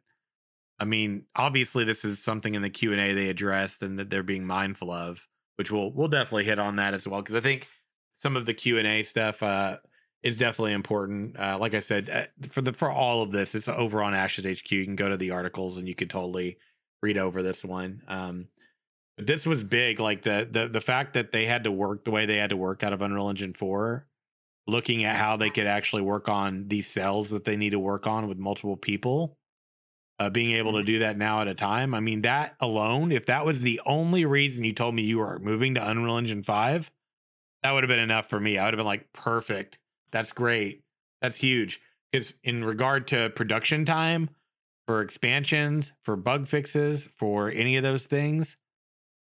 [0.78, 4.44] i mean obviously this is something in the q&a they addressed and that they're being
[4.44, 7.68] mindful of which we'll we'll definitely hit on that as well because i think
[8.16, 9.76] some of the q&a stuff uh
[10.22, 13.68] is definitely important uh like i said uh, for the for all of this it's
[13.68, 16.58] over on ashes hq you can go to the articles and you could totally
[17.02, 18.02] read over this one.
[18.08, 18.48] Um,
[19.16, 22.10] but this was big, like the the the fact that they had to work the
[22.10, 24.06] way they had to work out of Unreal Engine four,
[24.66, 28.06] looking at how they could actually work on these cells that they need to work
[28.06, 29.38] on with multiple people.
[30.18, 31.92] Uh, being able to do that now at a time.
[31.92, 35.38] I mean, that alone, if that was the only reason you told me you were
[35.38, 36.90] moving to Unreal Engine 5,
[37.62, 38.56] that would have been enough for me.
[38.56, 39.78] I would have been like, perfect.
[40.12, 40.84] That's great.
[41.20, 41.82] That's huge.
[42.10, 44.30] Because in regard to production time,
[44.86, 48.56] for expansions, for bug fixes, for any of those things,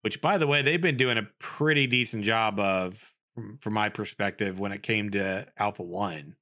[0.01, 3.89] which by the way, they've been doing a pretty decent job of, from, from my
[3.89, 6.35] perspective, when it came to Alpha 1.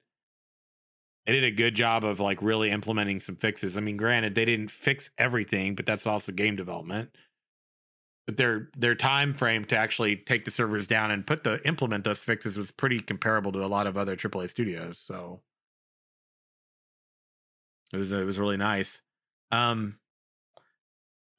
[1.29, 3.77] They did a good job of like really implementing some fixes.
[3.77, 7.11] I mean, granted, they didn't fix everything, but that's also game development.
[8.27, 12.03] but their their time frame to actually take the servers down and put the implement
[12.03, 14.99] those fixes was pretty comparable to a lot of other AAA studios.
[14.99, 15.41] So
[17.93, 19.01] it was it was really nice.
[19.51, 19.97] Um,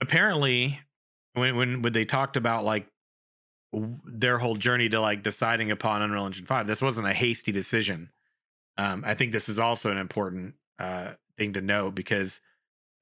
[0.01, 0.81] apparently,
[1.35, 2.89] when when when they talked about like
[4.05, 8.11] their whole journey to like deciding upon Unreal Engine Five, this wasn't a hasty decision.
[8.81, 12.41] Um, I think this is also an important uh, thing to know because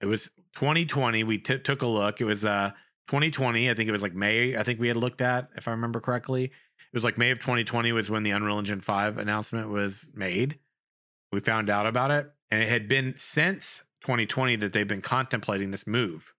[0.01, 1.23] it was 2020.
[1.23, 2.21] We t- took a look.
[2.21, 2.73] It was uh
[3.07, 3.71] 2020.
[3.71, 4.57] I think it was like May.
[4.57, 6.45] I think we had looked at, if I remember correctly.
[6.45, 10.59] It was like May of 2020 was when the Unreal Engine 5 announcement was made.
[11.33, 15.71] We found out about it, and it had been since 2020 that they've been contemplating
[15.71, 16.33] this move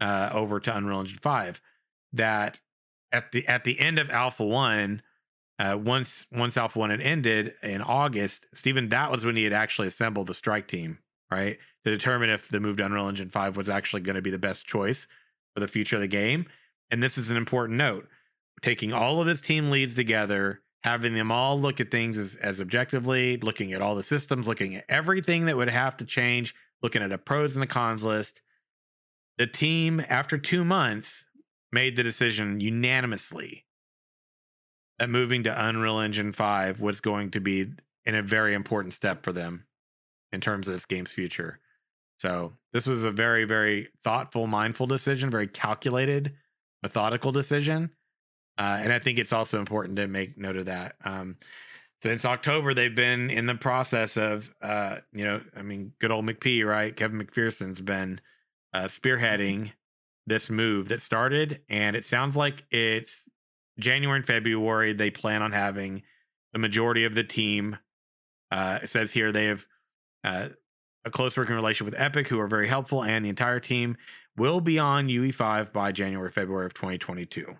[0.00, 1.60] uh, over to Unreal Engine 5.
[2.12, 2.60] That
[3.10, 5.02] at the at the end of Alpha One,
[5.58, 9.52] uh, once once Alpha One had ended in August, Steven, that was when he had
[9.52, 10.98] actually assembled the strike team,
[11.30, 14.30] right, to determine if the move to Unreal Engine Five was actually going to be
[14.30, 15.06] the best choice
[15.54, 16.46] for the future of the game.
[16.90, 18.08] And this is an important note:
[18.62, 22.60] taking all of his team leads together, having them all look at things as as
[22.60, 27.02] objectively, looking at all the systems, looking at everything that would have to change, looking
[27.02, 28.40] at a pros and the cons list.
[29.38, 31.24] The team, after two months,
[31.72, 33.64] made the decision unanimously
[34.98, 37.70] that moving to Unreal Engine 5 was going to be
[38.04, 39.64] in a very important step for them
[40.32, 41.60] in terms of this game's future.
[42.18, 46.34] So, this was a very, very thoughtful, mindful decision, very calculated,
[46.82, 47.90] methodical decision.
[48.58, 50.96] Uh, and I think it's also important to make note of that.
[51.04, 51.36] Um,
[52.02, 56.26] since October, they've been in the process of, uh, you know, I mean, good old
[56.26, 56.94] McP, right?
[56.94, 58.20] Kevin McPherson's been
[58.72, 59.72] uh, spearheading
[60.26, 63.28] this move that started, and it sounds like it's
[63.78, 64.92] January and February.
[64.92, 66.02] They plan on having
[66.52, 67.76] the majority of the team.
[68.50, 69.66] Uh, it says here they have
[70.24, 70.48] uh,
[71.04, 73.96] a close working relationship with Epic, who are very helpful, and the entire team
[74.36, 77.56] will be on UE5 by January, February of 2022.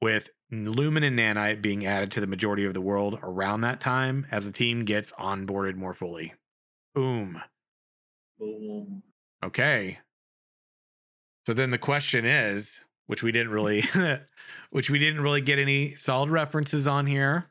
[0.00, 4.26] With Lumen and Nanite being added to the majority of the world around that time
[4.30, 6.34] as the team gets onboarded more fully.
[6.94, 7.40] Boom.
[8.38, 9.02] Boom.
[9.44, 9.98] Okay.
[11.46, 12.78] So then the question is,
[13.12, 13.84] which we didn't really
[14.70, 17.44] which we didn't really get any solid references on here.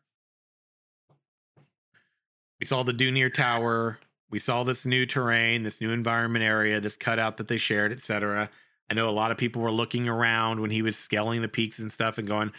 [2.60, 4.00] We saw the Dunir Tower,
[4.32, 8.50] we saw this new terrain, this new environment area, this cutout that they shared, etc.
[8.90, 11.78] I know a lot of people were looking around when he was scaling the peaks
[11.78, 12.52] and stuff and going,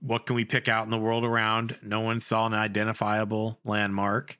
[0.00, 1.76] what can we pick out in the world around?
[1.82, 4.38] No one saw an identifiable landmark.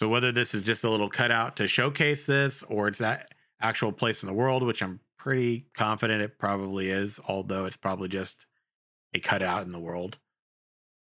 [0.00, 3.90] So whether this is just a little cutout to showcase this or it's that actual
[3.90, 8.44] place in the world, which I'm pretty confident it probably is, although it's probably just
[9.14, 10.18] a cutout in the world.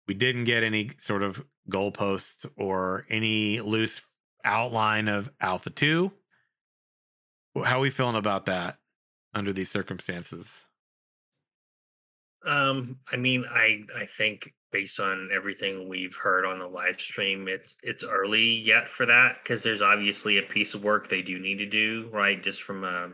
[0.06, 4.00] We didn't get any sort of goalposts or any loose
[4.44, 6.12] outline of Alpha 2.
[7.64, 8.76] How are we feeling about that
[9.34, 10.62] under these circumstances?
[12.44, 17.48] Um, I mean, I I think based on everything we've heard on the live stream,
[17.48, 21.40] it's it's early yet for that because there's obviously a piece of work they do
[21.40, 22.40] need to do, right?
[22.40, 23.10] Just from a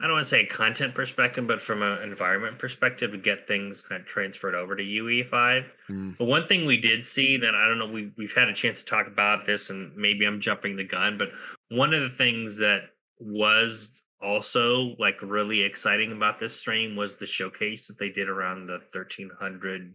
[0.00, 3.80] I don't want to say content perspective, but from an environment perspective to get things
[3.80, 5.64] kind of transferred over to UE5.
[5.88, 6.18] Mm.
[6.18, 8.80] But one thing we did see that I don't know, we, we've had a chance
[8.80, 11.30] to talk about this and maybe I'm jumping the gun, but
[11.70, 17.26] one of the things that was also like really exciting about this stream was the
[17.26, 19.94] showcase that they did around the 1300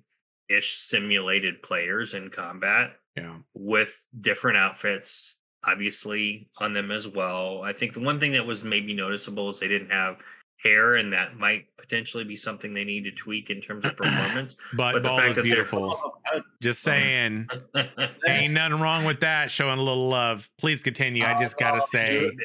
[0.50, 3.38] ish simulated players in combat Yeah.
[3.54, 8.64] with different outfits obviously on them as well i think the one thing that was
[8.64, 10.18] maybe noticeable is they didn't have
[10.64, 14.56] hair and that might potentially be something they need to tweak in terms of performance
[14.76, 16.14] But, But the ball fact was that they're- beautiful.
[16.62, 17.50] Just saying.
[18.28, 19.50] Ain't nothing wrong with that.
[19.52, 20.48] Showing a little love.
[20.60, 21.26] Please continue.
[21.26, 22.20] I just gotta Oh, say.
[22.20, 22.44] dude.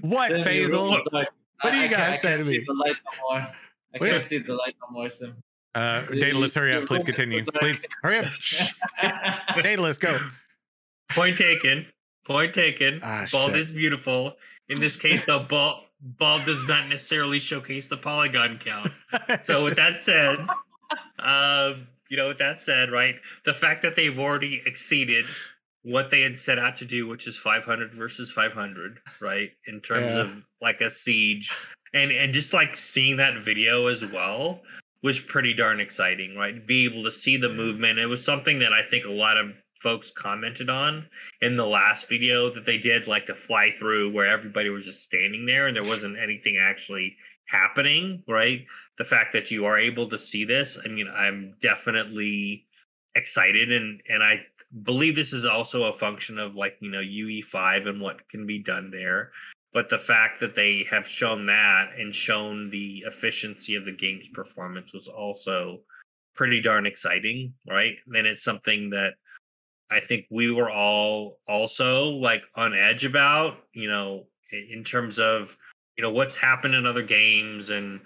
[0.00, 0.88] What, Sim, you Basil?
[0.88, 1.28] look like-
[1.60, 2.64] What do you I can't- guys I say can't to see me?
[2.66, 3.38] The light no more.
[3.40, 3.54] I
[4.00, 4.10] Wait.
[4.10, 5.34] can't see the light no more, Sim.
[5.74, 6.86] Uh, You- Daedalus, hurry up.
[6.86, 7.44] Please continue.
[7.58, 8.26] Please hurry up.
[8.40, 8.70] Shh.
[9.56, 10.18] Daedalus, go.
[11.10, 11.84] point taken
[12.26, 13.00] point taken.
[13.02, 13.60] Ah, bald shit.
[13.60, 14.36] is beautiful.
[14.68, 15.84] In this case the bald
[16.18, 18.92] bald does not necessarily showcase the polygon count.
[19.44, 20.38] So with that said
[21.18, 25.24] um you know with that said right the fact that they've already exceeded
[25.82, 30.14] what they had set out to do which is 500 versus 500 right in terms
[30.14, 30.22] Yeah.
[30.22, 31.54] of like a siege.
[31.94, 34.60] And and just like seeing that video as well
[35.02, 36.66] was pretty darn exciting right?
[36.66, 37.98] Be able to see the movement.
[37.98, 41.06] It was something that i think a lot of folks commented on
[41.40, 45.02] in the last video that they did like the fly through where everybody was just
[45.02, 47.14] standing there and there wasn't anything actually
[47.46, 48.64] happening right
[48.98, 52.64] the fact that you are able to see this i mean i'm definitely
[53.14, 54.40] excited and and i
[54.82, 58.58] believe this is also a function of like you know ue5 and what can be
[58.58, 59.30] done there
[59.72, 64.28] but the fact that they have shown that and shown the efficiency of the game's
[64.28, 65.80] performance was also
[66.36, 67.96] pretty darn exciting, right?
[68.14, 69.14] And it's something that
[69.90, 75.56] I think we were all also like on edge about, you know, in terms of,
[75.96, 78.00] you know, what's happened in other games and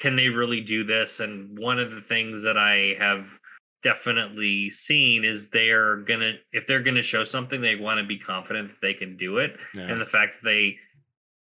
[0.00, 1.20] can they really do this?
[1.20, 3.38] And one of the things that I have
[3.84, 8.68] definitely seen is they're gonna if they're gonna show something they want to be confident
[8.70, 9.82] that they can do it Yeah.
[9.82, 10.78] and the fact that they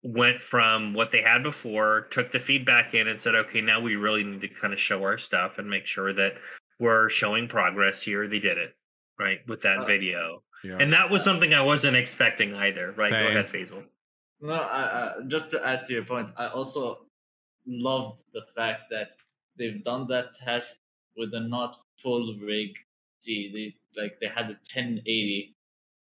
[0.02, 3.94] went from what they had before took the feedback in and said okay now we
[3.94, 6.34] really need to kind of show our stuff and make sure that
[6.80, 8.74] we're showing progress here they did it
[9.18, 10.76] right with that Uh, video yeah.
[10.80, 13.24] and that was something i wasn't expecting either right Same.
[13.24, 13.84] go ahead Faisal.
[14.44, 17.06] No, I, I, just to add to your point, I also
[17.64, 19.10] loved the fact that
[19.56, 20.80] they've done that test
[21.16, 22.70] with a not full rig.
[23.20, 25.54] See, they like they had a 1080,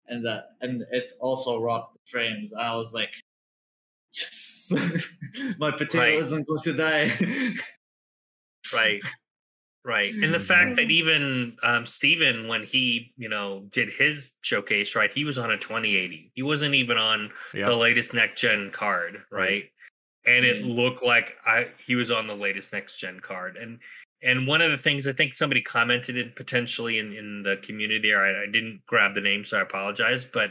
[0.07, 2.53] and that and it also rocked the frames.
[2.55, 3.13] I was like,
[4.15, 4.73] yes,
[5.59, 6.19] my potato Right.
[6.19, 7.11] isn't going to die.
[8.73, 9.03] right
[9.85, 14.95] right and the fact that even um steven when he you know did his showcase
[14.95, 17.67] right he was on a 2080 he wasn't even on yeah.
[17.67, 19.65] the latest next gen card, right?
[20.27, 20.77] And it Mhm.
[20.77, 23.57] looked like I he was on the latest next gen card.
[23.57, 23.79] And
[24.23, 28.11] and one of the things I think somebody commented it potentially in, in the community
[28.11, 28.23] there.
[28.23, 30.27] I, I didn't grab the name, so I apologize.
[30.27, 30.51] But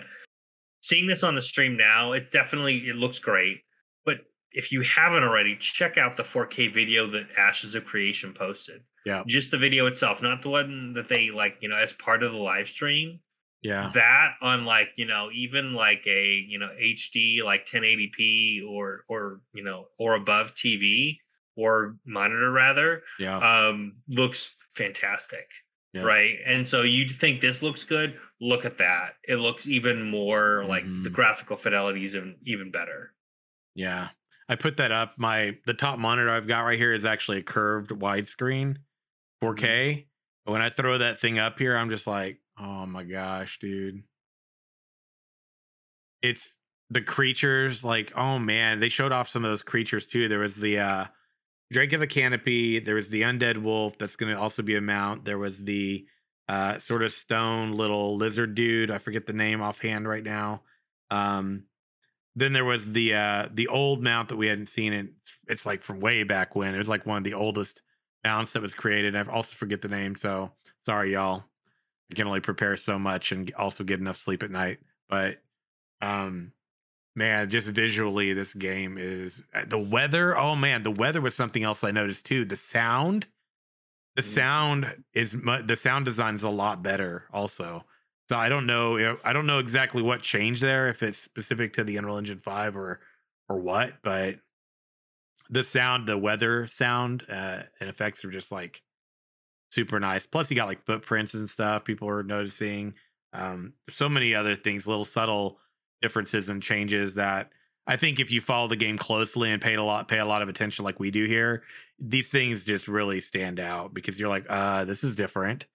[0.82, 3.61] seeing this on the stream now, it's definitely it looks great.
[4.05, 4.21] But
[4.51, 8.82] if you haven't already, check out the 4K video that Ashes of Creation posted.
[9.06, 9.24] Yeah.
[9.28, 12.32] Just the video itself, not the one that they like, you know, as part of
[12.32, 13.20] the live stream
[13.62, 13.91] yeah.
[13.93, 19.41] that on like you know even like a you know hd like 1080p or or
[19.54, 21.18] you know or above tv
[21.58, 23.38] or monitor rather Yeah.
[23.68, 25.45] um looks fantastic
[25.93, 26.06] yes.
[26.06, 30.64] right and so you think this looks good look at that it looks even more
[30.66, 31.14] like the Mhm.
[31.14, 33.14] graphical fidelity is even even better
[33.76, 34.10] Yeah.
[34.47, 35.14] I put that up.
[35.18, 38.78] My the top monitor I've got right here is actually a curved widescreen,
[39.44, 40.06] 4K.
[40.46, 44.04] But when I throw that thing up here, I'm just like, oh my gosh, dude.
[46.22, 46.60] It's
[46.90, 50.28] the creatures, like, oh man, they showed off some of those creatures too.
[50.28, 51.06] There was the uh
[51.72, 55.24] Drake of the Canopy, there was the Undead Wolf, that's gonna also be a mount.
[55.24, 56.06] There was the
[56.48, 58.92] uh sort of stone little lizard dude.
[58.92, 60.64] I forget the name offhand right now.
[61.12, 61.66] Um
[62.36, 65.10] then there was the uh the old mount that we hadn't seen and
[65.48, 67.82] it's like from way back when it was like one of the oldest
[68.24, 70.51] mounts that was created i also forget the name so
[70.86, 71.43] sorry y'all
[72.11, 75.41] i can only prepare so much and also get enough sleep at night but
[76.01, 76.51] um
[77.15, 81.63] man just visually this game is uh, the weather oh man the weather was something
[81.63, 83.26] else i noticed too the sound
[84.15, 84.26] the Mhm.
[84.26, 87.84] sound is mu- the sound design is a lot better also
[88.28, 91.84] so I don't know, I don't know exactly what changed there, if it's specific to
[91.84, 92.99] the Unreal Engine Five or
[93.49, 94.03] or what.
[94.03, 94.36] But
[95.50, 98.82] the sound, the weather sound uh, and effects are just like
[99.72, 100.26] super nice.
[100.26, 101.86] Plus, you got like footprints and stuff.
[101.86, 102.93] People are noticing.
[103.34, 105.60] Um, so many other things, little subtle
[106.02, 107.52] differences and changes that
[107.86, 110.41] I think if you follow the game closely and pay a lot, pay a lot
[110.41, 111.64] of attention like we do here,
[112.00, 115.66] these things just really stand out because you're like, uh, this is different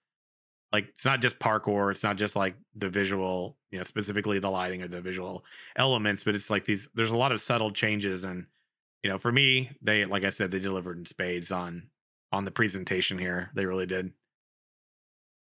[0.74, 4.50] like it's not just parkour it's not just like the visual you know specifically the
[4.50, 5.44] lighting or the visual
[5.76, 8.44] elements but it's like these there's a lot of subtle changes and
[9.04, 11.90] you know for me they like i said they delivered in spades on
[12.34, 13.50] on the presentation here.
[13.54, 14.12] They really did.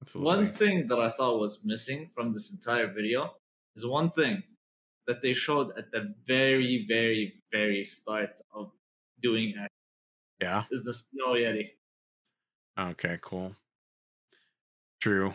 [0.01, 0.37] Absolutely.
[0.37, 3.33] One thing that I thought was missing from this entire video
[3.75, 4.45] is one thing
[5.09, 8.71] that they showed at the very, very, very start of
[9.21, 9.71] doing it
[10.41, 10.65] yeah.
[10.71, 11.71] is the snow yeti.
[12.79, 13.57] okay cool.
[15.01, 15.35] True.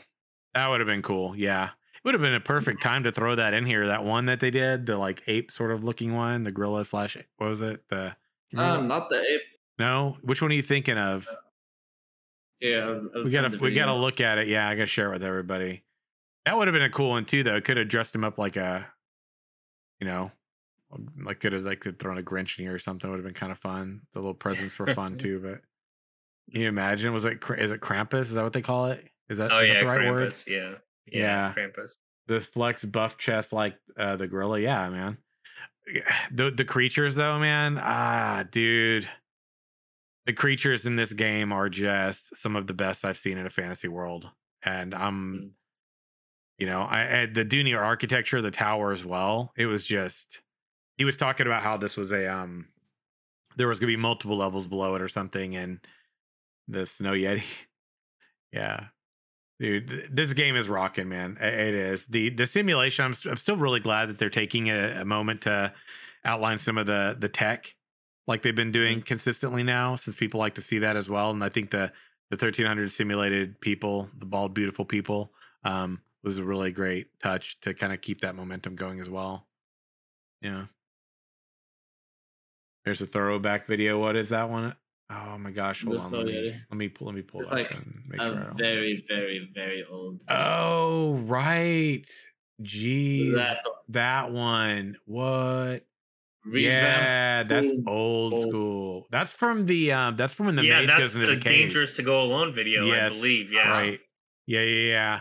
[0.53, 1.65] That would have been cool yeah.
[1.65, 1.71] it
[2.03, 4.51] would have been a perfect time to throw that in here that one that they
[4.51, 8.15] did the like ape sort of looking one the gorilla slash what was it the
[8.55, 9.41] Uh, not the ape.
[9.79, 11.27] no which one are you thinking of
[12.59, 14.47] Yeah, we gotta we gotta look at it.
[14.47, 15.83] Yeah, I gotta share it with everybody.
[16.45, 17.59] That would have been a cool one too, though.
[17.61, 18.85] Could have dressed him up like a,
[19.99, 20.31] you know,
[21.21, 23.09] like could have like could thrown a Grinch in here or something.
[23.09, 24.01] Would have been kind of fun.
[24.13, 25.39] The little presents were fun too.
[25.43, 25.61] But
[26.51, 27.11] can you imagine?
[27.13, 28.21] Was it is it Krampus?
[28.21, 29.05] Is that what they call it?
[29.29, 30.31] Is that, oh is that yeah the right word?
[30.31, 30.47] Krampus,
[31.05, 31.53] yeah Yeah.
[31.55, 31.93] Krampus.
[32.27, 34.59] This flex buff chest like uh, the gorilla.
[34.59, 35.17] Yeah, man.
[36.31, 37.77] The the creatures though, man.
[37.81, 39.09] Ah, dude.
[40.25, 43.49] The creatures in this game are just some of the best I've seen in a
[43.49, 44.29] fantasy world,
[44.63, 45.51] and I'm Mm.
[46.59, 50.39] you know i, I the Dunir architecture the tower as well it was just
[50.97, 52.67] he was talking about how this was a um
[53.57, 55.79] there was gonna be multiple levels below it or something and
[56.67, 57.43] the snow yeti
[58.53, 58.85] yeah
[59.59, 61.37] dude this game is rocking man.
[61.39, 62.05] It is.
[62.05, 65.41] The the simulation i'm, st- I'm still really glad that they're taking a, a moment
[65.41, 65.73] to
[66.25, 67.73] outline some of the the tech
[68.27, 71.43] like they've been doing consistently now since people like to see that as well and
[71.43, 71.91] i think the
[72.29, 75.33] the 1300 simulated people the bald beautiful people
[75.65, 79.45] um was a really great touch to kind of keep that momentum going as well.
[80.41, 80.65] Yeah.
[82.85, 83.99] There's a throwback video.
[83.99, 84.75] What is that one
[85.09, 87.71] oh my gosh hold on let me, let me pull let me pull It's like
[87.71, 90.23] up and make sure I a don't- very, very, very old.
[90.29, 92.05] oh right
[92.61, 94.95] Jeez, that that one.
[95.05, 95.83] What?
[96.53, 97.87] yeah, that's old-
[98.33, 99.07] old school.
[99.09, 100.15] That's from the um.
[100.15, 103.11] That's from when the yeah, maid that's the the dangerous to go alone video, Yes,
[103.11, 103.51] I believe.
[103.51, 103.69] Yeah.
[103.69, 103.99] Right.
[104.45, 105.19] Yeah, yeah, yeah.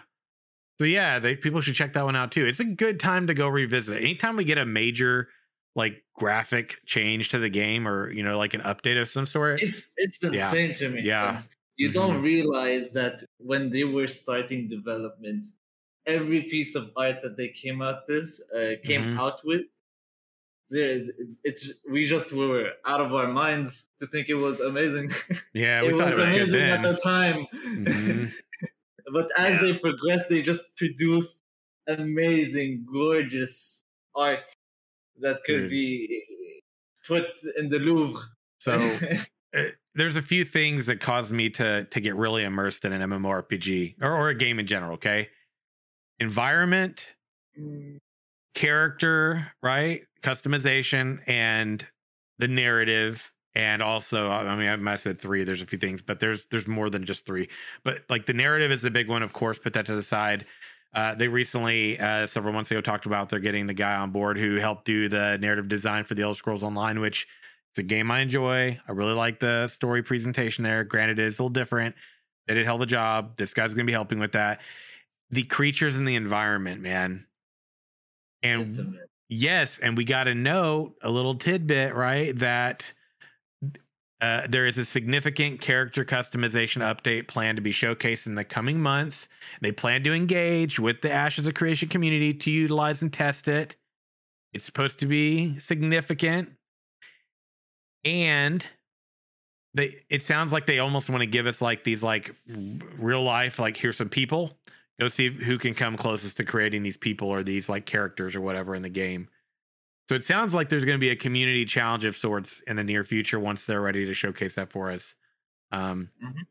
[0.78, 2.44] So yeah, they people should check that one out too.
[2.44, 3.96] It's a good time to go revisit.
[3.96, 5.28] Anytime we get a major
[5.74, 9.62] like graphic change to the game or you know like an update of some sort.
[9.62, 10.30] It's it's Yeah.
[10.30, 11.02] insane to me.
[11.02, 11.34] Yeah.
[11.36, 11.44] son.
[11.76, 11.92] You Mhm.
[11.94, 15.46] don't realize that when they were starting development,
[16.06, 19.18] every piece of art that they came out this uh, came Mhm.
[19.18, 19.62] out with,
[21.44, 25.08] it's we just were out of our minds to think it was amazing.
[25.54, 27.46] yeah, it thought was it was amazing at the time.
[27.64, 28.32] Mhm.
[29.12, 29.62] but as Yeah.
[29.62, 31.42] they progressed, they just produced
[31.88, 34.54] amazing, gorgeous art
[35.22, 35.70] that could Dude.
[35.70, 36.22] be
[37.06, 37.24] put
[37.56, 38.20] in the Louvre.
[38.58, 38.74] So
[39.56, 39.62] uh,
[39.94, 44.02] there's a few things that caused me to to get really immersed in an MMORPG
[44.02, 44.94] or, or a game in general.
[44.94, 45.28] Okay,
[46.18, 47.14] environment,
[48.54, 51.86] character, right, customization, and
[52.38, 55.44] the narrative, and also I mean i've said three.
[55.44, 57.48] There's a few things, but there's there's more than just three.
[57.84, 59.58] But like the narrative is the big one, of course.
[59.58, 60.46] Put that to the side.
[60.94, 64.36] Uh, they recently, uh, several months ago, talked about they're getting the guy on board
[64.36, 67.26] who helped do the narrative design for the Elder Scrolls Online, which
[67.70, 68.78] it's a game I enjoy.
[68.86, 70.84] I really like the story presentation there.
[70.84, 71.94] Granted, it is a little different.
[72.46, 73.38] They did hell of a job.
[73.38, 74.60] This guy's going to be helping with that.
[75.30, 77.26] The creatures in the environment, man.
[78.42, 78.98] And
[79.30, 82.38] yes, and we got to note a little tidbit, right?
[82.38, 82.84] That
[84.22, 88.80] uh, there is a significant character customization update planned to be showcased in the coming
[88.80, 89.26] months.
[89.60, 93.74] They plan to engage with the Ashes of Creation community to utilize and test it.
[94.52, 96.50] It's supposed to be significant.
[98.04, 98.64] And
[99.74, 102.34] they it sounds like they almost want to give us like these like
[102.98, 104.58] real life like here's some people
[105.00, 108.40] go see who can come closest to creating these people or these like characters or
[108.40, 109.28] whatever in the game
[110.08, 112.84] so it sounds like there's going to be a community challenge of sorts in the
[112.84, 115.14] near future once they're ready to showcase that for us
[115.70, 116.46] um Mhm.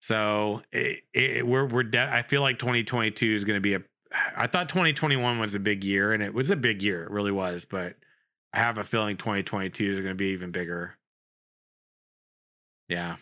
[0.00, 3.82] so it, it, we're we're de- i feel like 2022 is going to be a
[4.36, 7.32] i thought 2021 was a big year and it was a big year it really
[7.32, 7.96] was but
[8.52, 10.96] i have a feeling 2022 is going to be even bigger
[12.88, 13.18] yeah.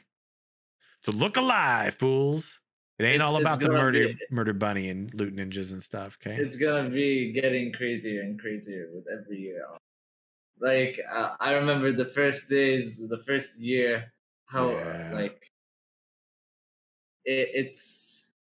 [1.04, 2.58] So look alive, fools.
[2.98, 6.18] It ain't It's- all about the murder be- murder bunny and loot ninjas and stuff.
[6.20, 6.36] Okay.
[6.42, 9.64] It's gonna be getting crazier and crazier with every year.
[10.58, 14.12] Like uh, I remember the first days, the first year,
[14.46, 15.10] how Yeah.
[15.12, 15.40] like
[17.24, 18.32] it, it's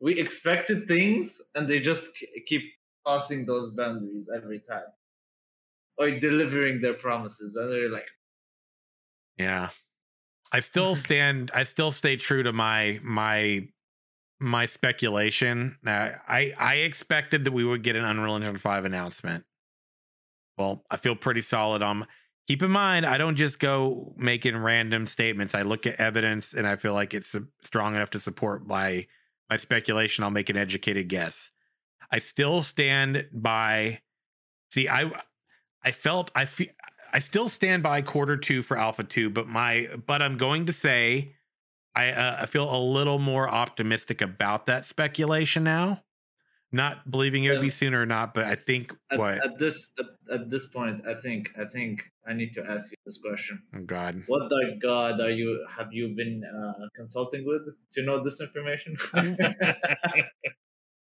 [0.00, 2.04] we expected things and they just
[2.46, 2.62] keep
[3.04, 4.90] crossing those boundaries every time,
[5.98, 8.08] or delivering their promises, and they're like,
[9.38, 9.70] Yeah.
[10.52, 13.68] I still stand I still stay true to my my
[14.38, 15.78] my speculation.
[15.86, 19.44] I I expected that we would get an Unreal Engine 5 announcement.
[20.58, 22.06] Well, I feel pretty solid on
[22.46, 25.52] Keep in mind, I don't just go making random statements.
[25.52, 27.34] I look at evidence and I feel like it's
[27.64, 29.06] strong enough to support my
[29.50, 30.22] my speculation.
[30.22, 31.50] I'll make an educated guess.
[32.10, 34.00] I still stand by
[34.70, 35.10] See, I
[35.82, 36.68] I felt I feel
[37.12, 40.72] I still stand by quarter two for Alpha two, but my but I'm going to
[40.72, 41.35] say
[41.96, 46.02] I uh, I feel a little more optimistic about that speculation now.
[46.72, 49.88] Not believing it would be sooner or not, but I think at, what at this
[49.98, 53.62] at, at this point, I think I think I need to ask you this question.
[53.74, 54.22] oh god.
[54.26, 58.96] What dark god are you have you been uh, consulting with to know this information?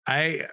[0.07, 0.47] I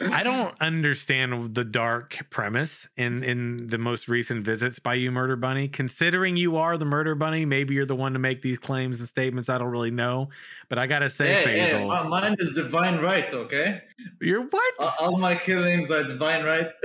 [0.00, 5.36] I don't understand the dark premise in in the most recent visits by you, Murder
[5.36, 5.68] Bunny.
[5.68, 9.08] Considering you are the Murder Bunny, maybe you're the one to make these claims and
[9.08, 9.48] statements.
[9.48, 10.28] I don't really know,
[10.68, 13.82] but I gotta say, hey, hey, Faisal, mi- mine is divine right, okay?
[14.20, 14.74] you're what?
[15.00, 16.70] All my killings are divine right.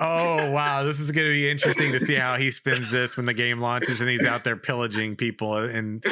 [0.00, 3.34] oh wow, this is gonna be interesting to see how he spins this when the
[3.34, 5.56] game launches and he's out there pillaging people.
[5.56, 6.04] And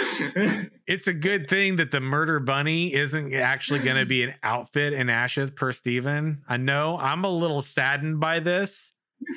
[0.86, 5.10] it's a good thing that the Murder Bunny isn't actually gonna be an outfit in
[5.10, 6.35] Ashes per Steven.
[6.48, 8.92] I know I'm a little saddened by this.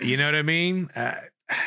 [0.00, 0.90] You know what I mean?
[0.94, 1.14] Uh,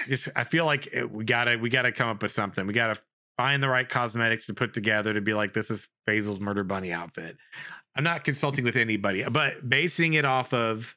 [0.07, 2.65] just I feel like it, we gotta we gotta come up with something.
[2.67, 2.99] We gotta
[3.37, 6.91] find the right cosmetics to put together to be like this is Basil's murder bunny
[6.91, 7.37] outfit.
[7.95, 10.95] I'm not consulting with anybody, but basing it off of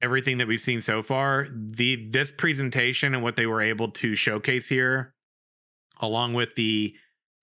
[0.00, 4.16] everything that we've seen so far, the this presentation and what they were able to
[4.16, 5.14] showcase here,
[6.00, 6.94] along with the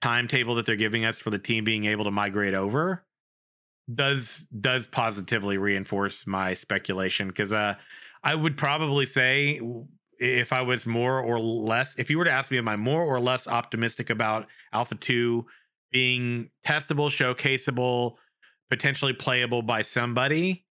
[0.01, 3.04] timetable that they're giving us for the team being able to migrate over,
[3.93, 7.75] does does positively reinforce my speculation because uh
[8.23, 9.61] I would probably say
[10.19, 13.03] if I was more or less, if you were to ask me, am I more
[13.03, 15.45] or less optimistic about Alpha 2
[15.91, 18.15] being testable, showcaseable,
[18.69, 20.65] potentially playable by somebody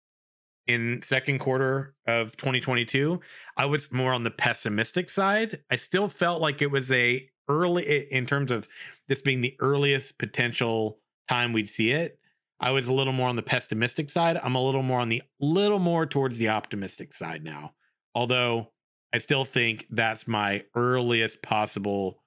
[0.67, 3.21] in second quarter of 2022?
[3.57, 5.61] I was more on the pessimistic side.
[5.71, 8.67] I still felt like it was a early in terms of
[9.09, 10.99] this being the earliest potential
[11.29, 12.19] time we'd see it.
[12.65, 14.41] I was a little more on the pessimistic side.
[14.43, 17.75] I'm a little more on the little more towards the optimistic side now.
[18.15, 18.71] Although
[19.13, 22.23] I still think that's my earliest possible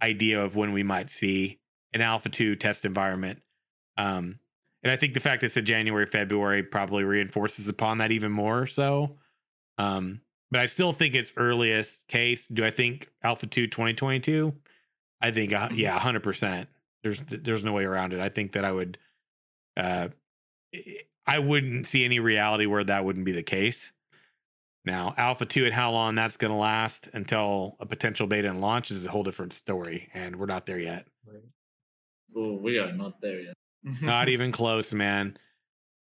[0.00, 1.58] idea of when we might see
[1.92, 3.42] an Alpha 2 test environment.
[3.98, 4.38] Um,
[4.84, 8.68] and I think the fact it's a January, February probably reinforces upon that even more
[8.68, 9.16] so.
[9.76, 10.20] Um,
[10.52, 12.46] but I still think it's earliest case.
[12.46, 14.54] Do I think Alpha 2 2022?
[15.20, 16.68] I think, uh, yeah, 100%.
[17.02, 18.20] There's there's no way around it.
[18.20, 18.98] I think that I would
[19.76, 20.08] uh,
[21.26, 23.92] I wouldn't see any reality where that wouldn't be the case.
[24.84, 28.60] Now, Alpha 2 and how long that's going to last until a potential beta and
[28.60, 31.06] launch is a whole different story, and we're not there yet.
[32.34, 33.54] Well, we are not there yet.
[34.02, 35.38] not even close, man.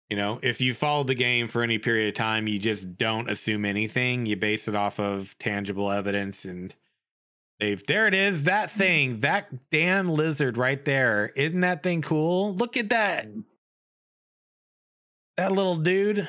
[0.10, 3.30] You know, if you follow the game for any period of time, you just don't
[3.30, 4.26] assume anything.
[4.26, 6.74] You base it off of tangible evidence and
[7.60, 11.34] they've there it is, that thing, that damn lizard right there.
[11.36, 12.56] Isn't that thing cool?
[12.56, 13.28] Look at that.
[15.38, 16.28] That little dude.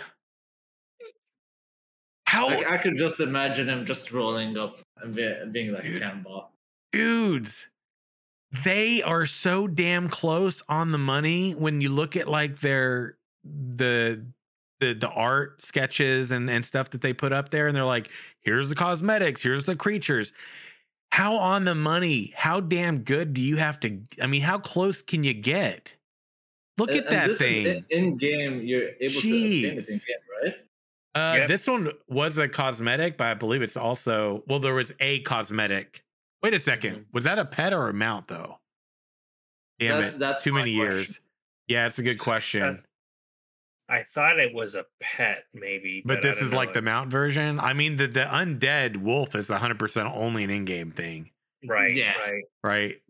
[2.26, 5.98] How I, I could just imagine him just rolling up and be, being like a
[5.98, 6.52] cannonball.
[6.92, 7.68] Dudes,
[8.64, 14.24] they are so damn close on the money when you look at like their the
[14.80, 18.10] the the art sketches and and stuff that they put up there and they're like
[18.40, 20.32] here's the cosmetics here's the creatures
[21.10, 25.02] how on the money how damn good do you have to i mean how close
[25.02, 25.94] can you get
[26.78, 27.84] Look at and that thing.
[27.90, 29.62] in game, you're able Jeez.
[29.62, 30.02] to obtain it in game,
[30.42, 30.62] right?
[31.14, 31.48] Uh, yep.
[31.48, 34.60] This one was a cosmetic, but I believe it's also well.
[34.60, 36.04] There was a cosmetic.
[36.42, 37.00] Wait a 2nd mm-hmm.
[37.12, 38.58] Was that a pet or a mount though?
[39.80, 40.18] Damn that's, it!
[40.20, 40.92] That's too many question.
[40.92, 41.20] years.
[41.66, 42.62] Yeah, it's a good question.
[42.62, 42.82] That's,
[43.88, 46.02] I thought it was a pet, maybe.
[46.04, 46.74] But, but this is like it.
[46.74, 47.58] the mount version.
[47.58, 51.30] I mean, the the undead wolf is 100 percent only an in-game thing.
[51.66, 51.92] Right.
[51.92, 52.12] Yeah.
[52.18, 52.44] Right.
[52.62, 53.02] Right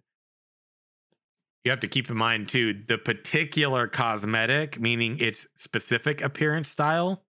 [1.69, 7.23] you have to keep in mind too the particular cosmetic, meaning its specific appearance style,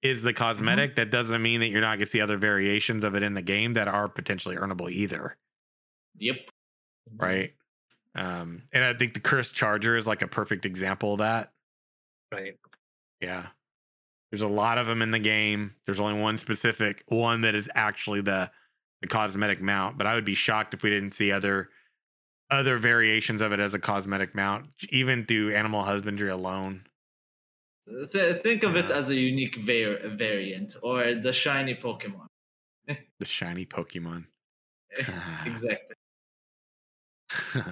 [0.00, 0.38] is the mm-hmm.
[0.38, 0.92] cosmetic.
[0.92, 0.96] Mm-hmm.
[0.96, 3.42] That doesn't mean that you're not going to see other variations of it in the
[3.42, 5.36] game that are potentially earnable either.
[6.16, 6.36] Yep.
[7.18, 7.52] Right.
[8.14, 11.52] Um, and I think the cursed charger is like a perfect example of that.
[12.32, 12.56] Right.
[13.20, 13.48] Yeah.
[14.30, 15.74] There's a lot of them in the game.
[15.84, 18.50] There's only one specific one that is actually the
[19.02, 21.68] the cosmetic mount, but I would be shocked if we didn't see other
[22.50, 26.82] other variations of it as a cosmetic mount, even through animal husbandry alone.
[28.04, 32.26] think of it as a unique var- variant or the shiny Pokemon.
[32.86, 34.24] the shiny Pokemon.
[35.46, 35.96] exactly.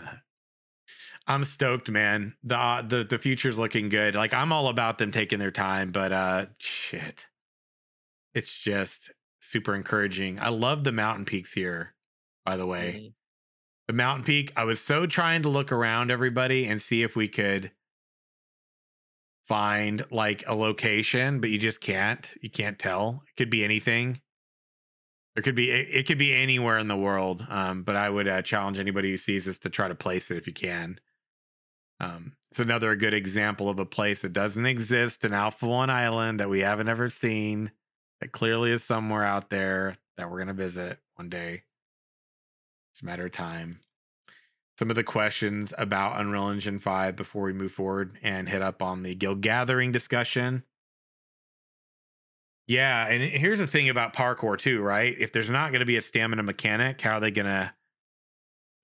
[1.27, 2.35] I'm stoked, man.
[2.43, 4.15] The uh, the the future's looking good.
[4.15, 7.25] Like I'm all about them taking their time, but uh shit.
[8.35, 9.11] It's just
[9.41, 10.39] super encouraging.
[10.41, 11.95] I love the mountain peaks here,
[12.45, 13.13] by the way.
[13.87, 14.53] The mountain peak.
[14.57, 17.71] I was so trying to look around everybody and see if we could
[19.47, 22.29] find like a location, but you just can't.
[22.41, 23.23] You can't tell.
[23.29, 24.21] It could be anything.
[25.35, 27.45] There could be it, could be anywhere in the world.
[27.49, 30.37] Um, but I would uh, challenge anybody who sees this to try to place it
[30.37, 30.99] if you can.
[32.01, 36.41] Um, it's another good example of a place that doesn't exist in Alpha One Island
[36.41, 37.73] that we haven't ever seen.
[38.21, 41.65] That clearly is somewhere out there that we're gonna visit one day.
[42.95, 43.81] It's a matter of time.
[44.79, 48.83] Some of the questions about Unreal Engine 5 before we move forward and hit up
[48.83, 50.63] on the guild gathering discussion.
[52.69, 55.13] Yeah, and here's the thing about parkour too, right?
[55.19, 57.73] If there's not going to be a stamina mechanic, how are they going to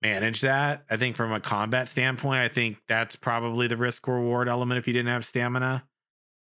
[0.01, 0.83] manage that?
[0.89, 4.87] I think from a combat standpoint, I think that's probably the risk reward element if
[4.87, 5.85] you didn't have stamina.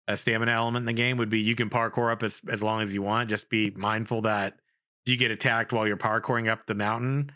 [0.07, 2.81] A stamina element in the game would be you can parkour up as, as long
[2.81, 3.31] as you want.
[3.31, 4.59] Just be mindful that
[5.07, 7.31] you get attacked while you're parkouring up the mountain,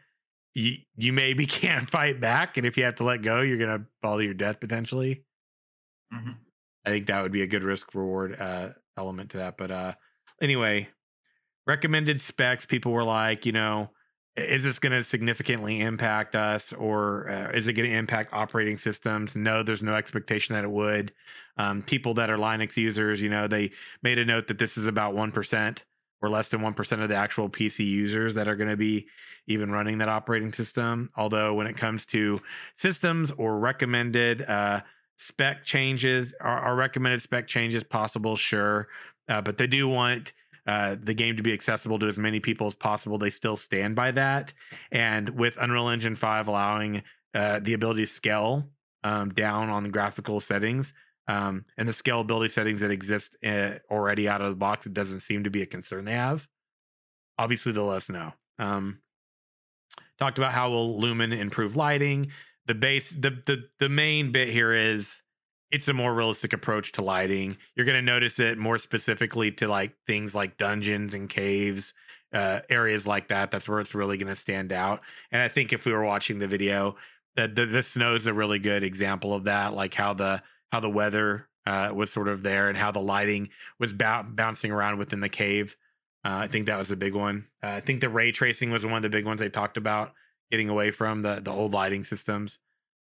[0.53, 3.85] you you maybe can't fight back, and if you have to let go, you're gonna
[4.01, 5.23] fall to your death potentially.
[6.13, 6.31] Mm-hmm.
[6.85, 9.57] I think that would be a good risk reward uh, element to that.
[9.57, 9.93] But uh,
[10.41, 10.89] anyway,
[11.67, 12.65] recommended specs.
[12.65, 13.89] People were like, you know,
[14.35, 18.77] is this going to significantly impact us or uh, is it going to impact operating
[18.77, 21.11] systems no there's no expectation that it would
[21.57, 23.71] um, people that are linux users you know they
[24.03, 25.77] made a note that this is about 1%
[26.22, 29.07] or less than 1% of the actual pc users that are going to be
[29.47, 32.39] even running that operating system although when it comes to
[32.76, 34.82] systems or recommended uh,
[35.17, 38.88] spec changes are, are recommended spec changes possible sure
[39.30, 40.34] uh, but they do want
[40.67, 43.17] uh, the game to be accessible to as many people as possible.
[43.17, 44.53] They still stand by that.
[44.91, 47.01] And with Unreal Engine 5 allowing
[47.34, 48.67] uh, the ability to scale
[49.03, 50.93] um, down on the graphical settings
[51.28, 55.22] um, and the scalability settings that exist uh, already out of the box, it doesn't
[55.22, 56.47] seem to be a concern they have.
[57.38, 58.34] Obviously, they'll let us know.
[58.59, 58.99] Um,
[60.19, 62.32] talked about how will Lumen improve lighting.
[62.67, 65.22] The base, the the the main bit here is
[65.72, 67.57] it's a more realistic approach to lighting.
[67.76, 71.93] You're going to notice it more specifically to like things like dungeons and caves,
[72.34, 73.51] uh, areas like that.
[73.51, 75.01] That's where it's really going to stand out.
[75.32, 76.97] And I think if we were watching the video,
[77.38, 79.74] that the, the snow is a really good example of that.
[79.74, 83.49] Like how the how the weather uh, was sort of there and how the lighting
[83.80, 85.76] was b- bouncing around within the cave.
[86.24, 87.47] Uh, I think that was a big one.
[87.63, 90.13] Uh, I think the ray tracing was one of the big ones they talked about,
[90.49, 92.59] getting away from the the old lighting systems.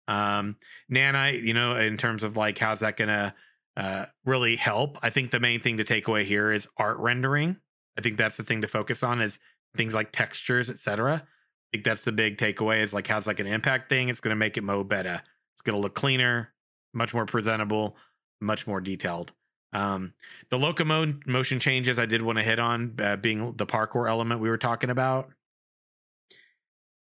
[0.07, 0.55] Um,
[0.91, 3.35] Nanite, you know, in terms of like how's that gonna
[3.77, 4.97] uh, really help?
[5.01, 7.57] I think the main thing to take away here is art rendering.
[7.97, 9.39] I think that's the thing to focus on is
[9.75, 11.23] things like textures, etc.
[11.23, 14.09] I think that's the big takeaway is like how's that gonna impact thing?
[14.09, 15.21] It's gonna make it mo better.
[15.55, 16.53] It's gonna look cleaner,
[16.93, 17.97] much more presentable,
[18.41, 19.31] much more detailed.
[19.73, 20.13] Um,
[20.49, 24.49] the locomotion changes I did want to hit on, uh, being the parkour element we
[24.49, 25.29] were talking about.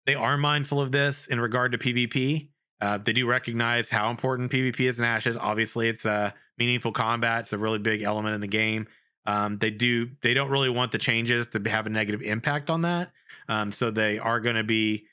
[0.07, 2.49] They are mindful of this in regard to PvP.
[2.81, 5.37] Uh, they do recognize how important PvP is in Ashes.
[5.37, 7.41] Obviously, it's a meaningful combat.
[7.41, 8.87] It's a really big element in the game.
[9.26, 12.81] Um, they do they don't really want the changes to have a negative impact on
[12.83, 13.12] that.
[13.49, 15.07] Um, so they are going to be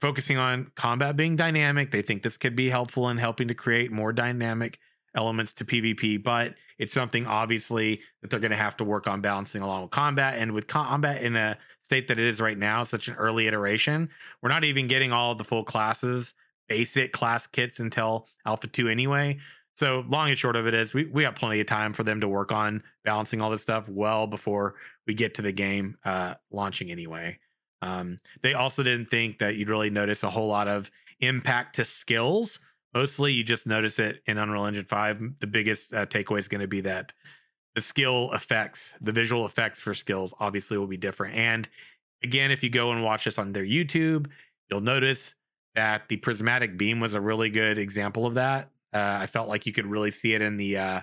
[0.00, 1.90] focusing on combat being dynamic.
[1.90, 4.78] They think this could be helpful in helping to create more dynamic
[5.14, 9.20] elements to PvP, but it's something obviously that they're going to have to work on
[9.20, 10.38] balancing along with combat.
[10.38, 14.08] And with combat in a state that it is right now, such an early iteration,
[14.40, 16.34] we're not even getting all the full classes
[16.68, 19.36] basic class kits until Alpha 2 anyway.
[19.74, 22.20] So long and short of it is we, we got plenty of time for them
[22.20, 24.76] to work on balancing all this stuff well before
[25.06, 27.38] we get to the game uh, launching anyway.
[27.82, 31.84] Um, they also didn't think that you'd really notice a whole lot of impact to
[31.84, 32.58] skills.
[32.94, 35.22] Mostly you just notice it in Unreal Engine 5.
[35.40, 37.12] The biggest uh, takeaway is going to be that
[37.74, 41.36] the skill effects, the visual effects for skills obviously will be different.
[41.36, 41.68] And
[42.22, 44.26] again, if you go and watch this on their YouTube,
[44.70, 45.34] you'll notice
[45.74, 48.70] that the prismatic beam was a really good example of that.
[48.92, 51.00] Uh, I felt like you could really see it in the uh,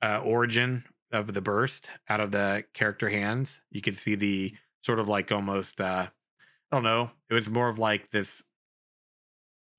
[0.00, 3.60] uh, origin of the burst out of the character hands.
[3.70, 7.68] You could see the sort of like almost, uh, I don't know, it was more
[7.68, 8.42] of like this,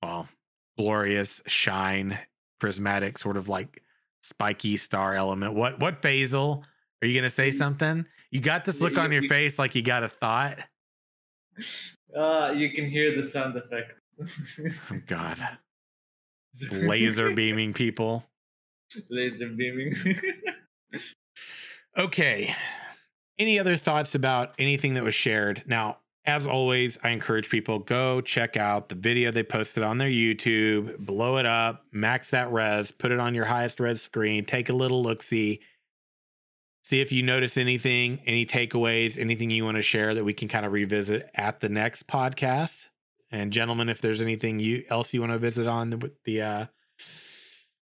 [0.02, 0.28] well,
[0.76, 2.18] glorious shine,
[2.60, 3.82] prismatic, sort of like
[4.22, 5.54] spiky star element.
[5.54, 6.62] What, what Faisal?
[7.02, 8.06] Are you going to say something?
[8.30, 10.58] You got this look on your face like you got a thought.
[12.16, 14.00] Uh, you can hear the sound effect.
[14.90, 15.38] oh God.
[16.72, 18.24] Laser beaming people.
[19.10, 19.92] Laser beaming.
[21.98, 22.54] okay.
[23.38, 25.62] Any other thoughts about anything that was shared?
[25.66, 30.08] Now, as always, I encourage people go check out the video they posted on their
[30.08, 34.70] YouTube, blow it up, max that res, put it on your highest res screen, take
[34.70, 35.60] a little look see,
[36.82, 40.48] see if you notice anything, any takeaways, anything you want to share that we can
[40.48, 42.86] kind of revisit at the next podcast.
[43.30, 46.66] And gentlemen, if there's anything you else you want to visit on the, the uh,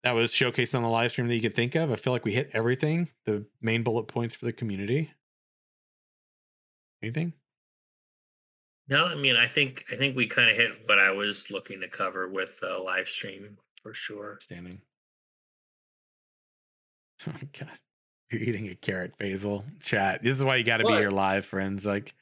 [0.04, 2.26] that was showcased on the live stream that you could think of, I feel like
[2.26, 3.10] we hit everything.
[3.26, 5.12] The main bullet points for the community.
[7.04, 7.34] Anything?
[8.88, 11.82] No, I mean, I think I think we kind of hit what I was looking
[11.82, 14.39] to cover with the live stream for sure.
[14.41, 14.82] Standing.
[17.26, 17.80] Oh my God,
[18.30, 19.64] you're eating a carrot, Basil.
[19.82, 20.22] Chat.
[20.22, 21.86] This is why you got to be here live, friends.
[21.86, 22.14] Like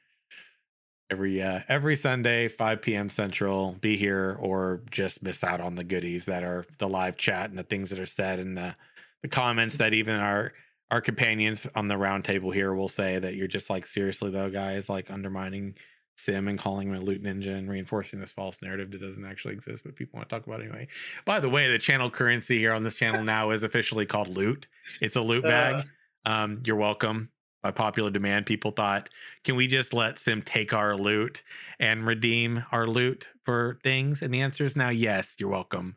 [1.10, 3.10] every uh, every Sunday, 5 p.m.
[3.10, 3.72] Central.
[3.80, 7.58] Be here or just miss out on the goodies that are the live chat and
[7.58, 8.76] the things that are said and the
[9.22, 10.52] the comments that even our
[10.92, 14.50] our companions on the round table here will say that you're just like seriously though,
[14.50, 15.74] guys, like undermining
[16.16, 19.54] Sim and calling him a loot ninja and reinforcing this false narrative that doesn't actually
[19.54, 20.86] exist, but people want to talk about anyway.
[21.24, 24.66] By the way, the channel currency here on this channel now is officially called loot.
[25.00, 25.86] It's a loot bag.
[26.26, 27.30] Uh, um, you're welcome
[27.62, 29.08] by popular demand, people thought,
[29.44, 31.42] can we just let Sim take our loot
[31.78, 34.20] and redeem our loot for things?
[34.20, 35.96] And the answer is now yes, you're welcome.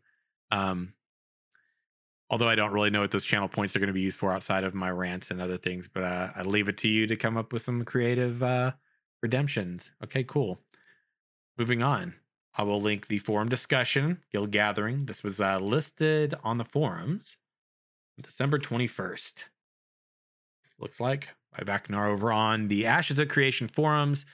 [0.52, 0.94] Um,
[2.30, 4.32] although I don't really know what those channel points are going to be used for
[4.34, 7.16] outside of my rants and other things, but uh, I leave it to you to
[7.16, 8.72] come up with some creative uh,
[9.22, 9.90] redemptions.
[10.04, 10.60] Okay, cool.
[11.58, 12.14] moving on.
[12.58, 15.06] I will link the forum discussion, guild gathering.
[15.06, 17.38] This was uh, listed on the forums
[18.22, 19.34] December 21st.
[20.80, 24.26] Looks like by Vaknar over on the Ashes of Creation forums,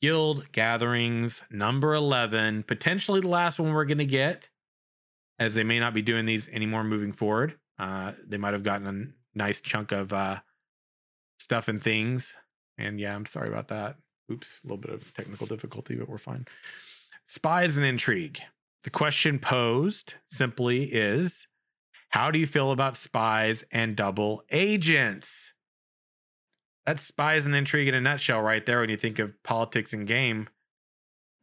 [0.00, 4.48] guild gatherings number 11, potentially the last one we're going to get,
[5.38, 7.58] as they may not be doing these anymore moving forward.
[7.78, 10.40] Uh, they might have gotten a nice chunk of uh,
[11.38, 12.36] stuff and things.
[12.78, 13.96] And yeah, I'm sorry about that.
[14.30, 16.46] Oops, a little bit of technical difficulty, but we're fine.
[17.26, 18.40] Spies and intrigue.
[18.84, 21.46] The question posed simply is
[22.10, 25.54] how do you feel about spies and double agents?
[26.86, 28.80] That's spies and intrigue in a nutshell, right there.
[28.80, 30.48] When you think of politics and game,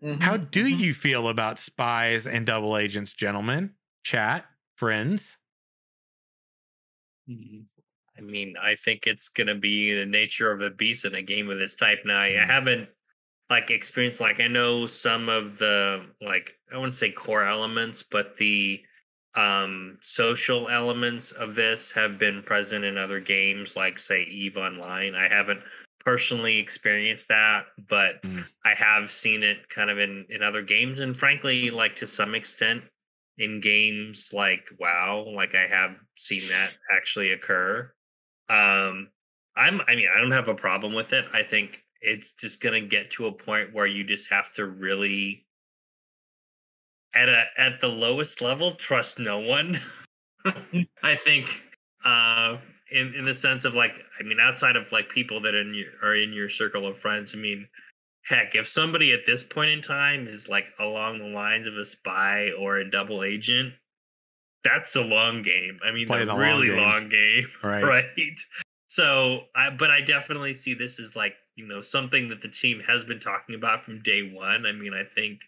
[0.01, 0.79] Mhm, how do mhm.
[0.79, 3.75] you feel about spies and double agents, gentlemen?
[4.04, 4.45] Chat,
[4.76, 5.38] friends.
[8.18, 11.50] I mean, I think it's gonna be the nature of a beast in a game
[11.50, 12.00] of this type.
[12.06, 12.45] Now, I Mhm.
[12.45, 12.89] haven't
[13.50, 18.38] like experienced like I know some of the like I wouldn't say core elements, but
[18.38, 18.84] the
[19.36, 25.16] um social elements of this have been present in other games, like say Eve Online.
[25.16, 25.62] I haven't
[26.00, 28.50] personally experienced that, but Mm.
[28.66, 32.36] I have seen it kind of in in other games, and frankly, like to some
[32.36, 32.86] extent
[33.39, 37.91] in games like WoW, like I have seen that actually occur.
[38.49, 39.09] Um,
[39.55, 41.25] I'm, I mean, I don't have a problem with it.
[41.33, 45.45] I think it's just gonna get to a point where you just have to really,
[47.15, 49.79] at a at the lowest level, trust no one.
[51.03, 51.49] I think,
[52.05, 52.57] uh,
[52.91, 55.87] in in the sense of like, I mean, outside of like people that in your
[56.01, 57.33] are in your circle of friends.
[57.35, 57.67] I mean,
[58.30, 61.84] heck, if somebody at this point in time is like along the lines of a
[61.86, 63.73] spy or a double agent,
[64.63, 65.80] that's the long game.
[65.86, 66.77] I mean, Play the the long really game.
[66.77, 67.84] long game, Right.
[67.84, 68.05] right?
[68.88, 72.82] So, I but I definitely see this as like you know something that the team
[72.88, 74.65] has been talking about from day one.
[74.65, 75.41] I mean, I think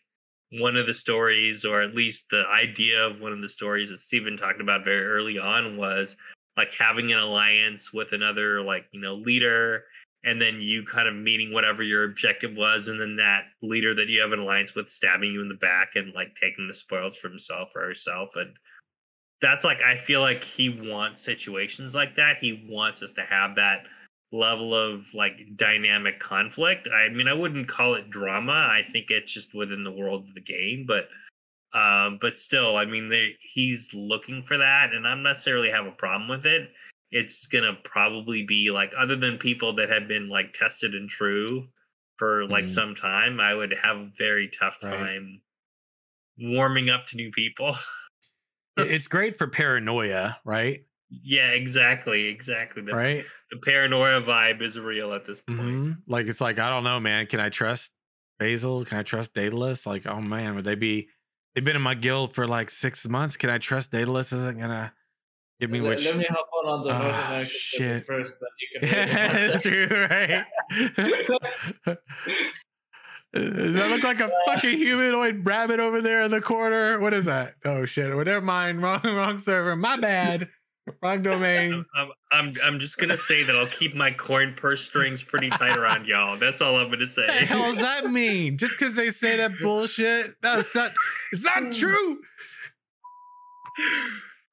[0.59, 3.97] one of the stories, or at least the idea of one of the stories that
[3.99, 6.15] Steven talked about very early on, was
[6.57, 9.85] like having an alliance with another like you know leader
[10.23, 14.07] and then you kind of meeting whatever your objective was and then that leader that
[14.07, 17.17] you have an alliance with stabbing you in the back and like taking the spoils
[17.17, 18.53] for himself or herself and
[19.41, 22.37] that's like i feel like he wants situations like that.
[22.39, 23.85] He wants us to have that
[24.31, 26.87] level of like dynamic conflict.
[26.93, 28.69] I mean i wouldn't call it drama.
[28.71, 31.09] I think it's just within the world of the game but
[31.73, 36.27] um but still i mean he's looking for that and i'm necessarily have a problem
[36.27, 36.69] with it
[37.11, 41.67] it's gonna probably be like other than people that have been like tested and true
[42.17, 42.69] for like Mhm.
[42.69, 44.93] some time i would have a very tough Right.
[44.93, 45.41] time
[46.37, 47.75] warming up to new people
[48.77, 50.85] it's great for paranoia, right?
[51.09, 53.25] yeah exactly exactly the, Right.
[53.51, 56.99] the paranoia vibe is real at this point hmm Like it's like I don't know,
[56.99, 57.27] man.
[57.27, 57.91] Can I trust
[58.39, 58.85] Basil?
[58.85, 59.85] Can I trust Daedalus?
[59.85, 61.09] Like, oh man, would they be?
[61.53, 63.35] They've been in my guild for like six months.
[63.35, 64.31] Can I trust Daedalus?
[64.31, 64.93] Isn't gonna
[65.61, 66.05] give me let, which?
[66.05, 68.05] let me hop on on the North Ah, American server shit.
[68.05, 68.89] first, then you can.
[69.07, 70.45] hear That's true, right?
[73.33, 76.99] Does that look like a fucking humanoid rabbit over there in the corner?
[76.99, 77.53] What is that?
[77.63, 78.13] Oh shit!
[78.13, 78.81] Well, never mind.
[78.83, 79.75] Wrong, wrong server.
[79.77, 80.49] My bad.
[81.01, 81.73] Wrong domain.
[81.73, 85.49] I'm, I'm, I'm, I'm just gonna say that I'll keep my coin purse strings pretty
[85.49, 86.37] tight around y'all.
[86.37, 87.21] That's all I'm gonna say.
[87.27, 88.57] What the hell does that mean?
[88.57, 90.35] Just because they say that bullshit?
[90.41, 90.91] That's not.
[91.31, 92.19] It's not true.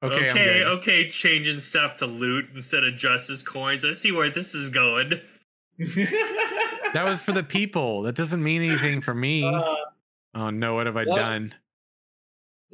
[0.01, 0.67] Okay, I'm okay, good.
[0.79, 3.83] okay, changing stuff to loot instead of justice coins.
[3.83, 5.13] I see where this is going.
[6.93, 8.01] That was for the people.
[8.01, 9.45] That doesn't mean anything for me.
[9.45, 9.75] Uh,
[10.35, 11.15] oh no, what have I what?
[11.15, 11.53] done?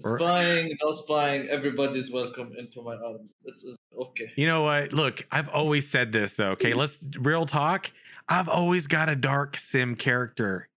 [0.03, 1.47] Or- spying, no spying.
[1.49, 3.33] Everybody's welcome into my arms.
[3.45, 4.31] It's, it's okay.
[4.35, 4.93] You know what?
[4.93, 6.51] Look, I've always said this though.
[6.51, 7.91] Okay, let's real talk.
[8.27, 10.69] I've always got a dark sim character.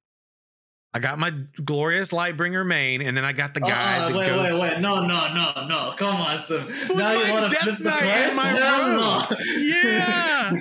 [0.94, 1.30] I got my
[1.64, 4.42] glorious Lightbringer main, and then I got the guy Uh-uh, wait, goes.
[4.42, 4.80] wait, wait!
[4.80, 5.94] No, no, no, no!
[5.98, 6.66] Come on, Sim.
[6.88, 8.96] now my you want to flip the in my Hell room.
[8.96, 9.26] no.
[9.58, 10.52] Yeah.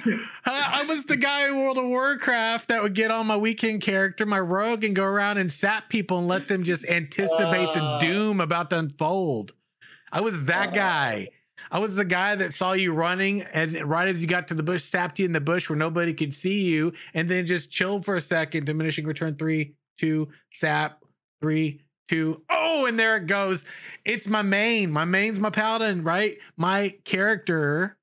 [0.46, 3.82] I, I was the guy in World of Warcraft that would get on my weekend
[3.82, 7.98] character, my rogue, and go around and sap people and let them just anticipate Uh.
[8.00, 9.54] the doom about to unfold.
[10.12, 10.72] I was that Uh.
[10.72, 11.30] guy.
[11.72, 14.64] I was the guy that saw you running, and right as you got to the
[14.64, 18.04] bush, sapped you in the bush where nobody could see you, and then just chilled
[18.06, 18.66] for a second.
[18.66, 21.04] Diminishing return three, two, sap,
[21.42, 22.42] three, two.
[22.50, 23.66] Oh, and there it goes.
[24.06, 24.92] It's my main.
[24.92, 26.38] My main's my paladin, right?
[26.56, 27.98] My character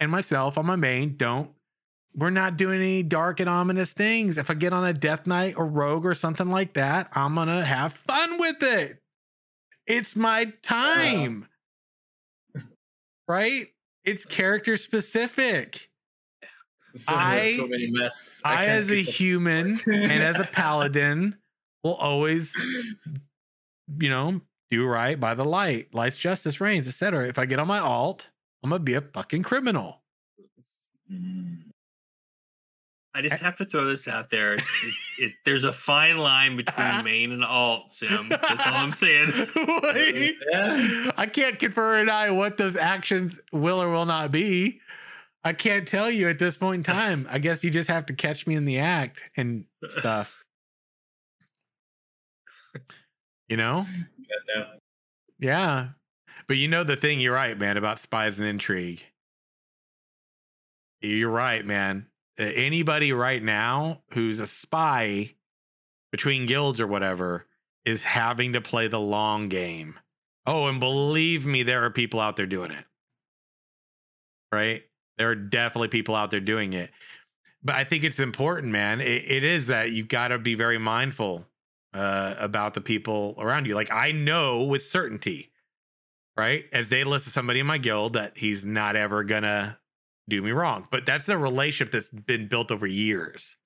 [0.00, 1.50] and myself on my main don't.
[2.14, 4.38] We're not doing any dark and ominous things.
[4.38, 7.64] If I get on a death knight or rogue or something like that, I'm gonna
[7.64, 8.98] have fun with it.
[9.86, 11.46] It's my time.
[13.28, 13.68] right?
[14.04, 15.90] It's character specific.
[16.94, 18.40] Sim, you have I- too many mess.
[18.44, 21.36] I, can't as a human and as a paladin
[21.82, 22.52] will always,
[23.98, 25.94] you know, do right by the light.
[25.94, 27.28] Light's justice reigns, etc.
[27.28, 28.28] If I get on my alt,
[28.62, 30.02] I'm gonna be a fucking criminal.
[31.10, 31.68] Mm.
[33.14, 34.54] I just have to throw this out there.
[34.54, 38.28] It's, it's, it, there's a fine line between main and alt, Sim.
[38.28, 39.32] That's all I'm saying.
[39.82, 40.36] Wait.
[40.52, 41.10] Yeah.
[41.16, 44.80] I can't confer and I what those actions will or will not be.
[45.48, 47.26] I can't tell you at this point in time.
[47.30, 50.44] I guess you just have to catch me in the act and stuff.
[53.48, 53.86] You know?
[54.54, 54.64] Yeah,
[55.38, 55.88] Yeah.
[56.46, 59.02] But you know the thing, you're right, man, about spies and intrigue.
[61.00, 62.08] You're right, man.
[62.38, 65.34] Anybody right now who's a spy
[66.12, 67.46] between guilds or whatever
[67.86, 69.98] is having to play the long game.
[70.46, 72.84] Oh, and believe me, there are people out there doing it.
[74.52, 74.82] Right?
[75.18, 76.90] There are definitely people out there doing it.
[77.62, 79.00] But I think it's important, man.
[79.00, 81.44] It, it is that you've got to be very mindful
[81.92, 83.74] uh, about the people around you.
[83.74, 85.50] Like I know with certainty,
[86.36, 86.64] right?
[86.72, 89.78] As they list to somebody in my guild that he's not ever gonna
[90.28, 90.86] do me wrong.
[90.90, 93.56] But that's a relationship that's been built over years.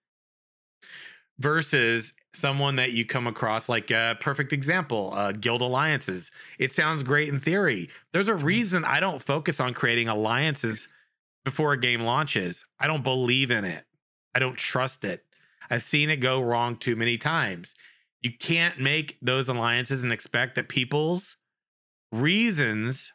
[1.38, 6.30] Versus someone that you come across, like a perfect example, uh, guild alliances.
[6.58, 7.90] It sounds great in theory.
[8.12, 10.88] There's a reason I don't focus on creating alliances
[11.44, 12.64] before a game launches.
[12.78, 13.84] I don't believe in it.
[14.34, 15.24] I don't trust it.
[15.70, 17.74] I've seen it go wrong too many times.
[18.22, 21.36] You can't make those alliances and expect that people's
[22.12, 23.12] reasons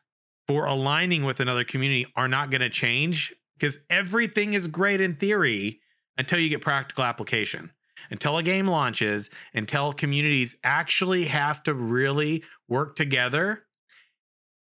[0.48, 5.16] for aligning with another community are not going to change because everything is great in
[5.16, 5.80] theory
[6.18, 7.72] until you get practical application.
[8.10, 13.64] Until a game launches, until communities actually have to really work together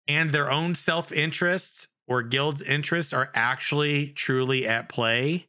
[0.07, 5.47] and their own self interests or guild's interests are actually truly at play,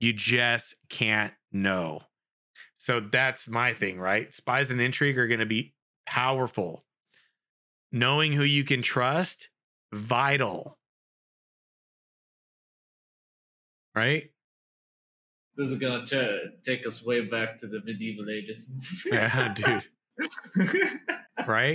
[0.00, 2.02] you just can't know.
[2.76, 4.32] So that's my thing, right?
[4.32, 5.74] Spies and intrigue are going to be
[6.06, 6.84] powerful.
[7.92, 9.48] Knowing who you can trust,
[9.92, 10.78] vital.
[13.94, 14.30] Right?
[15.56, 16.04] This is gonna
[16.64, 19.06] take us way back to the medieval ages.
[19.10, 19.84] Yeah, dude.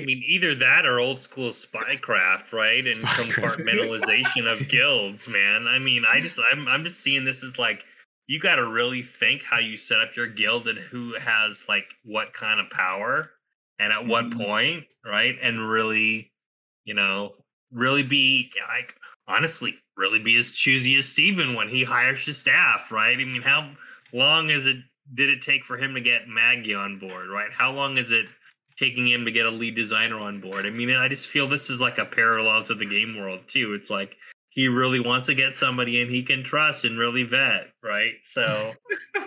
[0.02, 2.86] I mean, either that or old school spycraft, right?
[2.88, 5.68] And compartmentalization of guilds, man.
[5.68, 7.86] I mean, I just I'm I'm just seeing this as like
[8.28, 11.96] you got to really think how you set up your guild and who has like
[12.04, 13.32] what kind of power
[13.80, 14.38] and at what Mhm.
[14.38, 15.36] point, right?
[15.42, 16.32] And really,
[16.86, 17.36] you know,
[17.72, 18.96] really be like
[19.28, 23.20] honestly, really be as choosy as Steven when he hires his staff, right?
[23.20, 23.76] I mean, how
[24.14, 24.78] long is it
[25.14, 27.52] did it take for him to get Maggie on board, right?
[27.52, 28.28] How long is it
[28.78, 30.66] taking him to get a lead designer on board?
[30.66, 33.74] I mean, I just feel this is like a parallel to the game world too.
[33.74, 34.16] It's like
[34.50, 38.14] he really wants to get somebody and he can trust and really vet, right?
[38.24, 38.72] So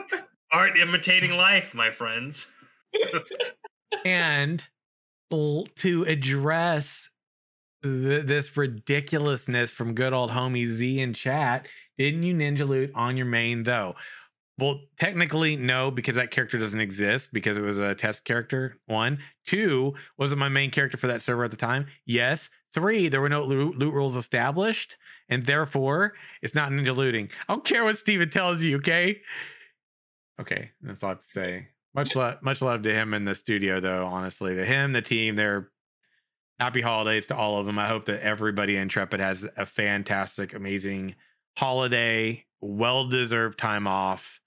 [0.52, 2.46] art imitating life, my friends.
[4.04, 4.62] and
[5.30, 7.08] to address
[7.82, 11.66] th- this ridiculousness from good old homie Z in chat,
[11.96, 13.94] didn't you ninja loot on your main though?
[14.62, 18.78] Well, technically, no, because that character doesn't exist because it was a test character.
[18.86, 21.88] One, two, was it my main character for that server at the time?
[22.06, 22.48] Yes.
[22.72, 24.94] Three, there were no loot, loot rules established,
[25.28, 27.28] and therefore it's not ninja looting.
[27.48, 29.20] I don't care what Steven tells you, okay?
[30.40, 31.68] Okay, that's all I have to say.
[31.92, 34.06] Much love, much love to him in the studio, though.
[34.06, 35.72] Honestly, to him, the team, they're
[36.60, 37.80] happy holidays to all of them.
[37.80, 41.16] I hope that everybody in Intrepid has a fantastic, amazing
[41.58, 44.38] holiday, well deserved time off.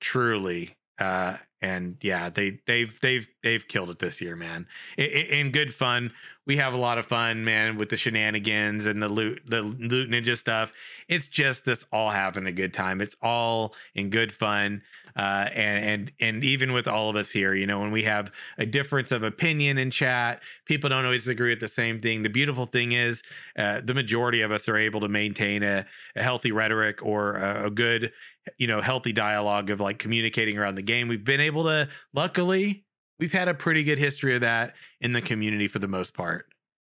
[0.00, 4.66] Truly, uh, and yeah, they they've they've they've killed it this year, man.
[4.96, 6.10] In good fun,
[6.46, 10.10] we have a lot of fun, man, with the shenanigans and the loot, the loot
[10.10, 10.72] ninja stuff.
[11.08, 13.00] It's just this all having a good time.
[13.00, 14.82] It's all in good fun
[15.16, 18.30] uh, and and and even with all of us here, you know, when we have
[18.58, 22.22] a difference of opinion in chat, people don't always agree with the same thing.
[22.22, 23.22] The beautiful thing is,
[23.58, 25.84] uh, the majority of us are able to maintain a,
[26.16, 28.12] a healthy rhetoric or a, a good,
[28.58, 31.08] you know, healthy dialogue of like communicating around the game.
[31.08, 32.84] We've been able to, luckily,
[33.18, 36.46] we've had a pretty good history of that in the community for the most part,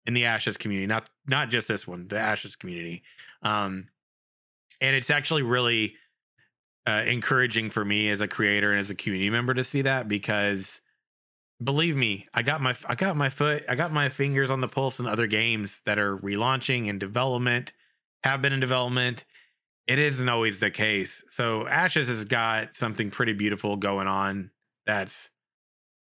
[0.06, 3.02] in the Ashes community, not not just this one, the Ashes community.
[3.42, 3.88] Um,
[4.80, 5.96] and it's actually really
[6.86, 10.08] uh, encouraging for me as a creator and as a community member to see that
[10.08, 10.80] because
[11.62, 14.68] believe me i got my i got my foot i got my fingers on the
[14.68, 17.74] pulse in other games that are relaunching and development
[18.24, 19.24] have been in development
[19.90, 21.24] it isn't always the case.
[21.30, 24.52] So ashes has got something pretty beautiful going on
[24.86, 25.28] that's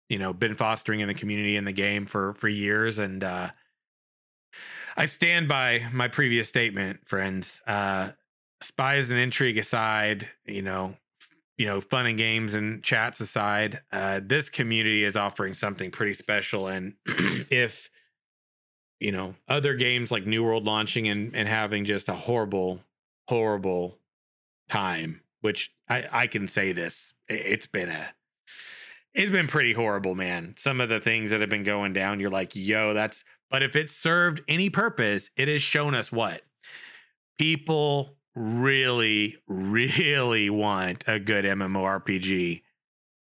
[0.10, 3.00] you know been fostering in the community in the game for for years.
[3.00, 3.50] And uh
[4.96, 7.64] i stand by my previous statement friends.
[7.66, 8.12] Uh
[8.62, 10.96] spies and intrigue aside, you know,
[11.58, 16.14] you know, fun and games and chats aside, uh, this community is offering something pretty
[16.14, 16.68] special.
[16.68, 17.90] And if
[19.00, 22.82] you know other games like New World launching and and having just a horrible,
[23.30, 24.00] horrible
[24.70, 28.10] time, which I I can say this, it's been a
[29.14, 30.56] it's been pretty horrible, man.
[30.58, 33.24] Some of the things that have been going down, you're like, yo, that's.
[33.52, 36.42] But if it served any purpose, it has shown us what
[37.38, 42.62] people really, really want a good MMORPG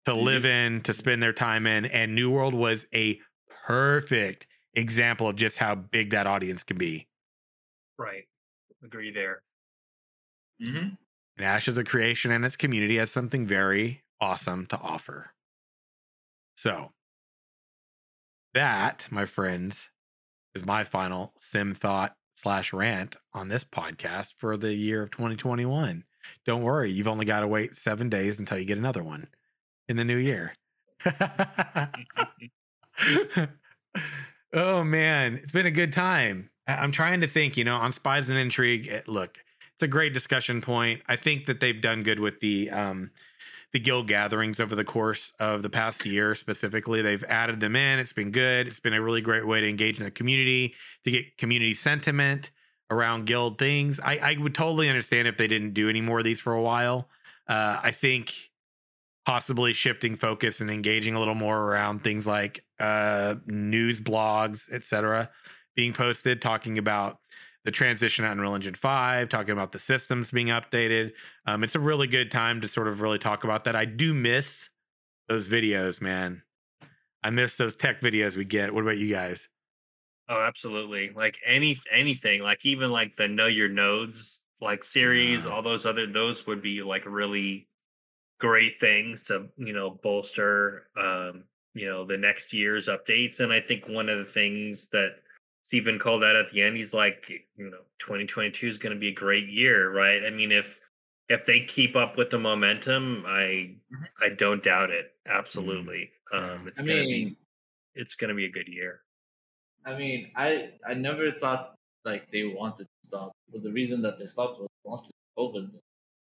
[0.05, 0.75] to live mm-hmm.
[0.75, 1.85] in, to spend their time in.
[1.85, 3.19] And New World was a
[3.65, 7.07] perfect example of just how big that audience can be.
[7.97, 8.23] Right.
[8.83, 9.41] Agree there.
[10.63, 10.89] Hmm
[11.37, 15.33] And Ashes of Creation and its community has something very awesome to offer.
[16.55, 16.91] So,
[18.53, 19.89] that, my friends,
[20.55, 26.05] is my final sim thought slash rant on this podcast for the year of 2021.
[26.45, 29.27] Don't worry, you've only got to wait seven days until you get another one
[29.89, 30.53] in the new year.
[34.53, 36.49] oh man, it's been a good time.
[36.67, 38.87] I'm trying to think, you know, on spies and intrigue.
[38.89, 39.37] eh, Look,
[39.77, 41.03] it's a great discussion point.
[41.07, 43.11] I think that they've done good with the um
[43.73, 47.03] the guild gatherings over the course of the past year specifically.
[47.03, 47.99] They've added them in.
[47.99, 48.67] It's been good.
[48.67, 50.73] It's been a really great way to engage in the community,
[51.03, 52.49] to get community sentiment
[52.89, 53.99] around guild things.
[53.99, 56.61] I, I would totally understand if they didn't do any more of these for a
[56.61, 57.09] while.
[57.47, 58.33] Uh, I think
[59.27, 65.29] possibly shifting focus and engaging a little more around things like uh, news blogs, etc.,
[65.75, 67.19] being posted, talking about
[67.65, 71.11] the transition to Unreal Engine 5, talking about the systems being updated.
[71.45, 73.75] Um, it's a really good time to sort of really talk about that.
[73.75, 74.69] I do miss
[75.27, 76.43] those videos, man.
[77.23, 78.73] I miss those tech videos we get.
[78.73, 79.49] What about you guys?
[80.29, 81.11] Oh, absolutely.
[81.15, 86.07] Like any anything, like even like the Know Your Nodes like series, all those other
[86.07, 87.67] those would be like really
[88.39, 91.43] great things to, you know, bolster um,
[91.73, 93.39] you know, the next year's updates.
[93.39, 95.17] And I think one of the things that
[95.67, 99.13] Steven called that at the end, he's like, you know, 2022 is gonna be a
[99.13, 100.23] great year, right?
[100.25, 100.79] I mean, if
[101.27, 104.07] if they keep up with the momentum, I Mhm.
[104.21, 105.11] I don't doubt it.
[105.25, 106.09] Absolutely.
[106.31, 106.37] Yeah.
[106.39, 107.37] Um it's I gonna mean, be
[107.95, 109.01] it's gonna be a good year.
[109.85, 114.17] I mean, I I never thought like they wanted to stop, but the reason that
[114.19, 115.79] they stopped was mostly COVID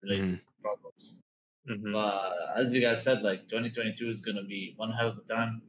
[0.04, 1.22] related problems.
[1.70, 1.94] Mhm.
[1.94, 5.62] But as you guys said, like 2022 is gonna be one hell of a time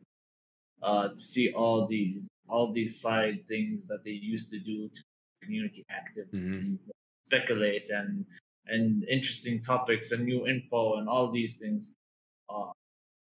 [0.82, 5.02] uh, to see all these all these side things that they used to do to
[5.42, 6.52] community active, Mhm.
[6.54, 6.78] and
[7.26, 8.26] speculate and
[8.66, 11.96] and interesting topics and new info and all these things
[12.48, 12.70] uh,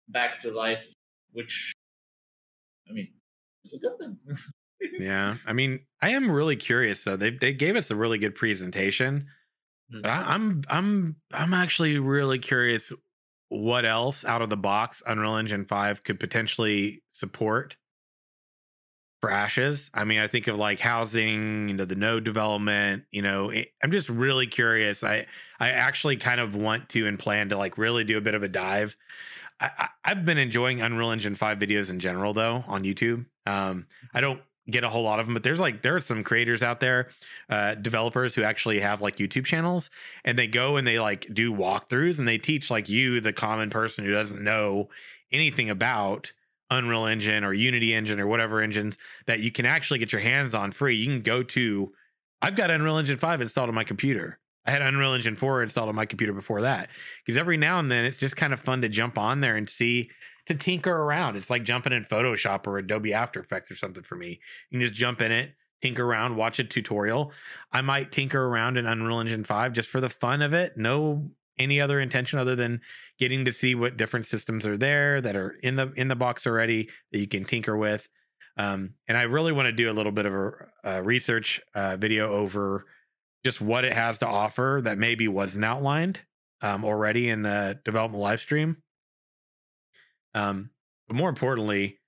[0.09, 0.85] back to life,
[1.31, 1.71] which
[2.89, 3.13] I mean,
[3.63, 4.17] it's a good thing.
[4.99, 7.15] Yeah, I mean, I am really curious though.
[7.15, 9.27] They they gave us a really good presentation,
[9.89, 12.91] but I, I'm I'm I'm actually really curious
[13.47, 17.77] what else out of the box Unreal Engine Five could potentially support
[19.29, 19.89] Ashes.
[19.93, 23.03] I mean, I think of like housing, you know, the node development.
[23.11, 23.51] You know,
[23.83, 25.03] I'm just really curious.
[25.03, 25.25] I
[25.59, 28.43] I actually kind of want to and plan to like really do a bit of
[28.43, 28.95] a dive.
[29.59, 33.25] I, I've been enjoying Unreal Engine Five videos in general though on YouTube.
[33.45, 36.23] Um, I don't get a whole lot of them, but there's like there are some
[36.23, 37.09] creators out there,
[37.49, 39.89] uh, developers who actually have like YouTube channels,
[40.23, 43.69] and they go and they like do walkthroughs and they teach like you, the common
[43.69, 44.89] person who doesn't know
[45.31, 46.31] anything about
[46.69, 50.55] Unreal Engine or Unity Engine or whatever engines that you can actually get your hands
[50.55, 50.95] on free.
[50.95, 51.91] You can go to.
[52.41, 54.39] I've got Unreal Engine five installed on my computer.
[54.65, 56.89] I had Unreal Engine 4 installed on my computer before that.
[57.25, 59.67] Because every now and then it's just kind of fun to jump on there and
[59.67, 60.09] see
[60.47, 61.35] to tinker around.
[61.35, 64.39] It's like jumping in Photoshop or Adobe After Effects or something for me.
[64.69, 67.31] You can just jump in it, tinker around, watch a tutorial.
[67.71, 70.77] I might tinker around in Unreal Engine 5 just for the fun of it.
[70.77, 72.81] No any other intention other than
[73.19, 76.47] getting to see what different systems are there that are in the in the box
[76.47, 78.07] already that you can tinker with.
[78.57, 80.51] Um, and I really want to do a little bit of a,
[80.83, 82.85] a research uh, video over
[83.43, 86.19] just what it has to offer that maybe wasn't outlined
[86.61, 88.77] um, already in the development live stream.
[90.33, 90.69] Um,
[91.07, 91.99] but more importantly,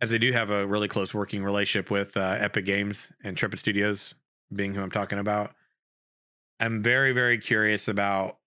[0.00, 3.58] as I do have a really close working relationship with uh, Epic Games and Intrepid
[3.58, 4.14] Studios,
[4.54, 5.52] being who I'm talking about,
[6.60, 8.37] I'm very, very curious about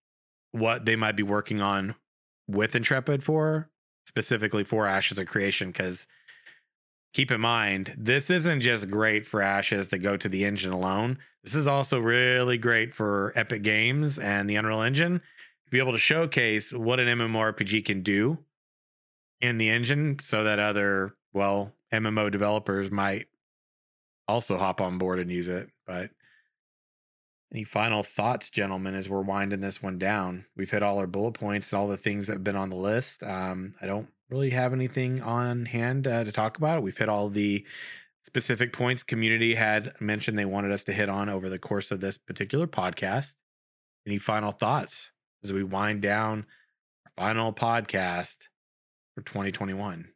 [0.52, 1.94] what they might be working on
[2.46, 3.70] with Intrepid for,
[4.06, 6.06] specifically for Ashes of Creation, because
[7.12, 11.18] keep in mind, this isn't just great for Ashes to go to the engine alone.
[11.42, 15.92] This is also really great for Epic Games and the Unreal Engine to be able
[15.92, 18.38] to showcase what an MMORPG can do
[19.40, 23.26] in the engine so that other, well, MMO developers might
[24.28, 25.68] also hop on board and use it.
[25.86, 26.10] But
[27.52, 30.46] Any final thoughts, gentlemen, as we're winding this one down?
[30.56, 32.76] We've hit all our bullet points and all the things that have been on the
[32.76, 33.22] list.
[33.22, 36.82] Um, I don't really have anything on hand uh, to talk about.
[36.82, 37.66] We've hit all the
[38.24, 42.00] specific points community had mentioned they wanted us to hit on over the course of
[42.00, 43.34] this particular podcast.
[44.06, 45.10] Any final thoughts
[45.44, 46.46] as we wind down
[47.04, 48.48] our final podcast
[49.14, 50.08] for 2021?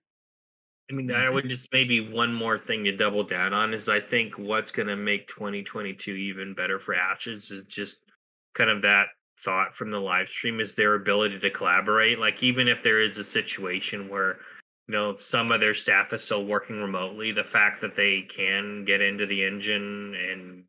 [0.90, 1.50] I mean, I would mm-hmm.
[1.50, 4.96] just maybe one more thing to double down on is I think what's going to
[4.96, 7.96] make 2022 even better for Ashes is just
[8.54, 9.08] kind of that
[9.40, 12.20] thought from the live stream is their ability to collaborate.
[12.20, 14.38] Like, even if there is a situation where,
[14.86, 18.84] you know, some of their staff is still working remotely, the fact that they can
[18.84, 20.64] get into the engine and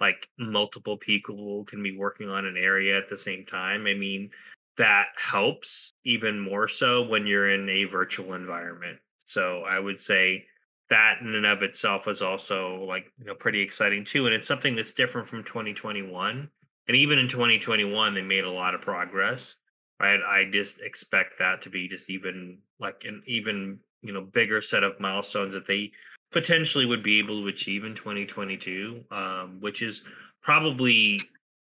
[0.00, 3.86] like multiple people can be working on an area at the same time.
[3.86, 4.30] I mean,
[4.76, 10.44] that helps even more so when you're in a virtual environment so I would say
[10.90, 14.48] that in and of itself is also like you know pretty exciting too, and it's
[14.48, 16.48] something that's different from 2021.
[16.86, 19.56] And even in 2021, they made a lot of progress.
[20.00, 24.60] Right, I just expect that to be just even like an even you know bigger
[24.60, 25.92] set of milestones that they
[26.32, 30.02] potentially would be able to achieve in 2022, um, which is
[30.42, 31.20] probably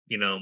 [0.06, 0.40] you know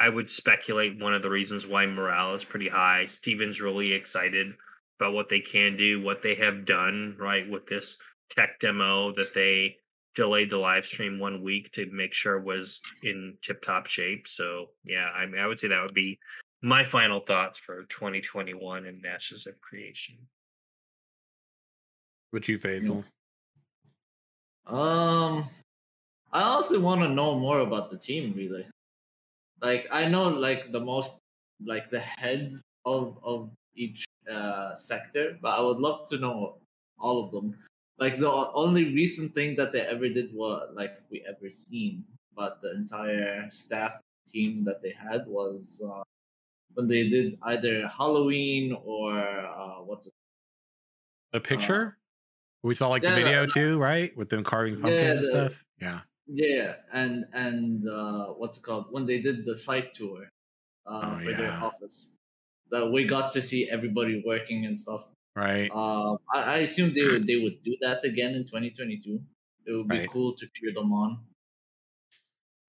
[0.00, 3.06] I would speculate one of the reasons why morale is pretty high.
[3.06, 4.54] Steven's really excited
[4.98, 7.98] about what they can do, what they have done, right, with this
[8.30, 9.76] tech demo that they
[10.14, 14.26] delayed the live stream one week to make sure was in tip top shape.
[14.26, 16.18] So yeah, I mean, I would say that would be
[16.60, 20.16] my final thoughts for 2021 and Ashes of Creation.
[22.30, 23.08] What you, Faisal?
[24.66, 25.44] Um,
[26.32, 28.34] I honestly want to know more about the team.
[28.36, 28.66] Really,
[29.62, 31.20] like I know like the most
[31.64, 36.58] like the heads of of each uh, sector, but I would love to know
[36.98, 37.56] all of them.
[37.98, 42.04] Like the only recent thing that they ever did was like we ever seen,
[42.36, 44.00] but the entire staff
[44.32, 46.02] team that they had was uh,
[46.74, 50.12] when they did either Halloween or uh, what's it?
[51.32, 51.96] The picture.
[51.96, 51.98] Uh,
[52.62, 54.16] we saw like yeah, the video too, right?
[54.16, 55.64] With them carving pumpkins yeah, the, and stuff.
[55.80, 56.00] Yeah.
[56.30, 58.86] Yeah, and and uh, what's it called?
[58.90, 60.28] When they did the site tour
[60.86, 61.36] uh, oh, for yeah.
[61.36, 62.17] their office
[62.70, 65.04] that we got to see everybody working and stuff.
[65.36, 65.70] Right.
[65.72, 69.20] Uh, I, I assume they would they would do that again in 2022.
[69.66, 70.10] It would be right.
[70.10, 71.20] cool to cheer them on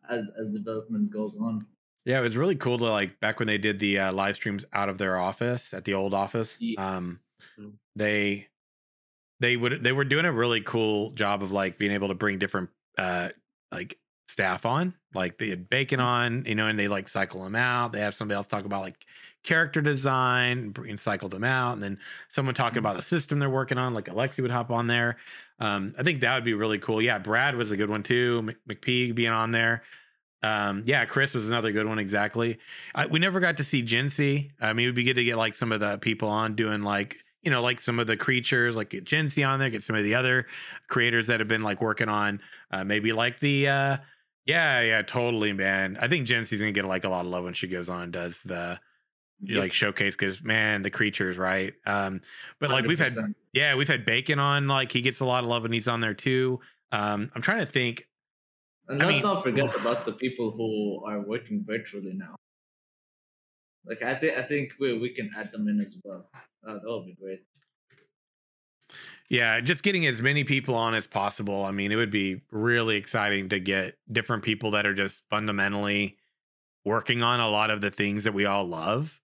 [0.09, 1.65] as as development goes on.
[2.05, 4.65] Yeah, it was really cool to like back when they did the uh, live streams
[4.73, 6.55] out of their office at the old office.
[6.59, 6.97] Yeah.
[6.97, 7.19] Um,
[7.95, 8.47] they
[9.39, 12.39] they would they were doing a really cool job of like being able to bring
[12.39, 13.29] different uh
[13.71, 13.97] like
[14.29, 14.93] staff on.
[15.13, 17.91] Like they had Bacon on, you know, and they like cycle them out.
[17.91, 19.05] They have somebody else talk about like
[19.43, 21.73] character design and cycle them out.
[21.73, 21.97] And then
[22.29, 22.85] someone talking mm-hmm.
[22.85, 25.17] about the system they're working on, like Alexi would hop on there.
[25.59, 27.01] Um, I think that would be really cool.
[27.01, 28.51] Yeah, Brad was a good one too.
[28.69, 29.83] McPeak being on there.
[30.43, 31.99] Um, yeah, Chris was another good one.
[31.99, 32.59] Exactly.
[32.93, 34.51] I, we never got to see Jinsey.
[34.61, 36.83] I mean, it would be good to get like some of the people on doing
[36.83, 39.95] like you know, like some of the creatures, like get Jinsey on there, get some
[39.95, 40.47] of the other
[40.87, 42.41] creators that have been like working on
[42.71, 43.97] uh, maybe like the uh
[44.49, 45.97] yeah, yeah, totally, man.
[45.99, 48.11] I think Jinsey's gonna get like a lot of love when she goes on and
[48.11, 48.79] does the
[49.41, 49.59] yeah.
[49.59, 51.73] like showcase because man, the creatures, right?
[51.85, 52.21] Um,
[52.59, 55.43] but like we have had yeah, we've had Bacon on, like he gets a lot
[55.43, 56.59] of love and he's on there too.
[56.91, 58.07] Um, I'm trying to think.
[58.87, 62.35] And let's mean, not forget about the people who are working virtually now.
[63.85, 66.29] Like I think I think we we can add them in as well.
[66.67, 67.39] Uh, that would be great.
[69.29, 71.63] Yeah, just getting as many people on as possible.
[71.63, 76.17] I mean, it would be really exciting to get different people that are just fundamentally
[76.83, 79.21] working on a lot of the things that we all love.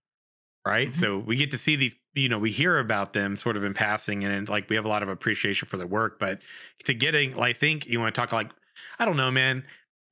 [0.66, 0.90] Right.
[0.90, 1.00] Mm-hmm.
[1.00, 3.74] So we get to see these, you know, we hear about them sort of in
[3.74, 6.18] passing and like we have a lot of appreciation for their work.
[6.20, 6.42] But
[6.86, 8.52] to getting, I think you want to talk like,
[8.98, 9.64] I don't know, man.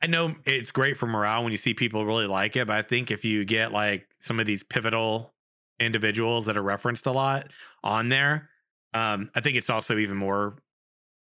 [0.02, 2.82] I know it's great for morale when you see people really like it, but I
[2.82, 5.34] think if you get like some of these pivotal
[5.80, 7.48] individuals that are referenced a lot
[7.84, 8.50] on there,
[8.94, 10.56] um, I think it's also even more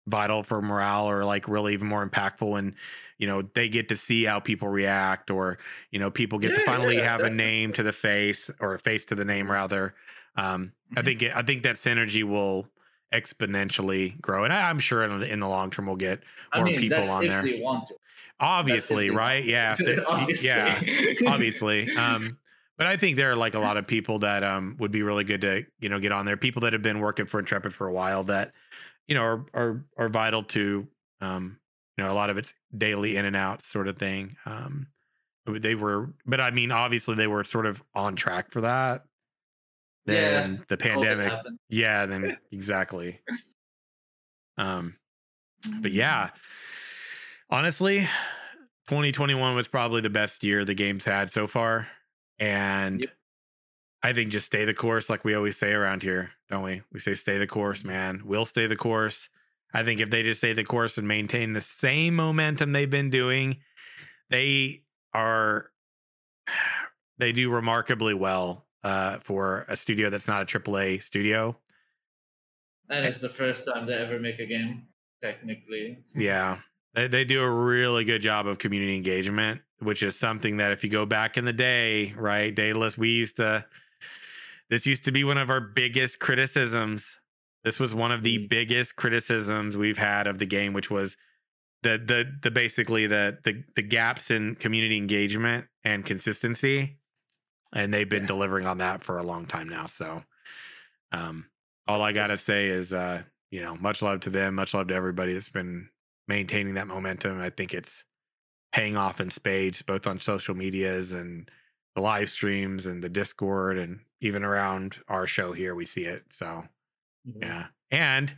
[0.07, 2.75] vital for morale or like really even more impactful when
[3.17, 5.59] you know they get to see how people react or
[5.91, 7.43] you know people get yeah, to finally yeah, have definitely.
[7.43, 9.93] a name to the face or a face to the name rather
[10.37, 10.99] um mm-hmm.
[10.99, 12.67] i think it, i think that synergy will
[13.13, 16.21] exponentially grow and I, am sure in, in, the long term we'll get
[16.55, 17.43] more I mean, people on there
[18.39, 19.75] obviously right yeah
[20.07, 20.47] obviously.
[20.47, 20.81] yeah
[21.27, 22.37] obviously um
[22.81, 25.23] but I think there are like a lot of people that um would be really
[25.23, 26.35] good to you know get on there.
[26.35, 28.53] People that have been working for Intrepid for a while that
[29.07, 30.87] you know are are are vital to
[31.21, 31.59] um
[31.95, 34.35] you know a lot of it's daily in and out sort of thing.
[34.47, 34.87] Um,
[35.45, 39.03] they were, but I mean, obviously they were sort of on track for that.
[40.07, 41.33] Then yeah, the pandemic,
[41.69, 43.21] yeah, then exactly.
[44.57, 44.95] Um,
[45.81, 46.31] but yeah,
[47.47, 47.99] honestly,
[48.87, 51.87] 2021 was probably the best year the game's had so far.
[52.41, 53.09] And Yep.
[54.03, 56.81] I think just stay the course, like we always say around here, don't we?
[56.91, 58.23] We say stay the course, man.
[58.25, 59.29] We'll stay the course.
[59.73, 63.11] I think if they just stay the course and maintain the same momentum they've been
[63.11, 63.57] doing,
[64.29, 65.71] they are
[67.19, 71.55] they do remarkably well uh, for a studio that's not a AAA studio.
[72.89, 74.87] And it's the first time they ever make a game,
[75.21, 75.99] technically.
[76.15, 76.57] Yeah.
[76.95, 80.83] They, they do a really good job of community engagement, which is something that if
[80.83, 83.65] you go back in the day, right, Daedalus, we used to,
[84.69, 87.17] this used to be one of our biggest criticisms.
[87.63, 88.49] This was one of the Mm.
[88.49, 91.17] biggest criticisms we've had of the game, which was
[91.83, 96.97] the the the basically the the the gaps in community engagement and consistency.
[97.73, 98.27] And they've been Yeah.
[98.27, 99.87] delivering on that for a long time now.
[99.87, 100.23] So
[101.11, 101.45] um
[101.87, 104.93] all I gotta say is uh, you know, much love to them, much love to
[104.93, 105.89] everybody that's been
[106.27, 107.41] maintaining that momentum.
[107.41, 108.03] I think it's
[108.71, 111.49] paying off in spades, both on social medias and
[111.95, 116.23] the live streams and the Discord and even around our show here, we see it.
[116.31, 116.63] So
[117.27, 117.41] Mhm.
[117.41, 117.67] yeah.
[117.91, 118.35] And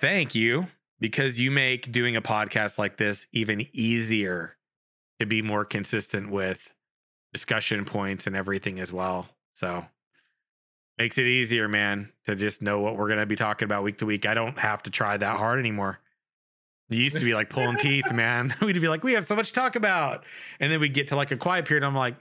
[0.00, 0.68] thank you
[1.00, 4.56] because you make doing a podcast like this even easier
[5.18, 6.72] to be more consistent with
[7.32, 9.28] discussion points and everything as well.
[9.54, 9.84] So
[10.98, 13.98] makes it easier, man, to just know what we're going to be talking about week
[13.98, 14.26] to week.
[14.26, 15.98] I don't have to try that hard anymore.
[16.90, 18.54] Used to be like pulling teeth, man.
[18.62, 20.24] We'd be like, we have so much to talk about.
[20.60, 21.82] And then we get to like a quiet period.
[21.82, 22.16] I'm like,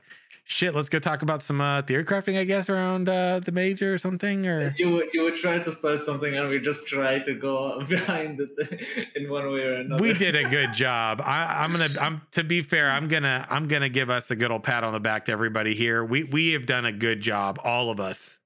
[0.46, 3.94] shit, let's go talk about some uh, theory crafting, I guess, around uh, the major
[3.94, 4.46] or something.
[4.48, 7.84] Or You would you would try to start something and we just try to go
[7.90, 10.02] behind it in one way or another.
[10.02, 11.22] we did a good job.
[11.24, 11.90] I, I'm gonna.
[12.00, 12.90] I'm to be fair.
[12.90, 13.46] I'm gonna.
[13.50, 16.06] I'm gonna give us a good old pat on the back to everybody here.
[16.06, 18.40] We we have done a good job, all of us,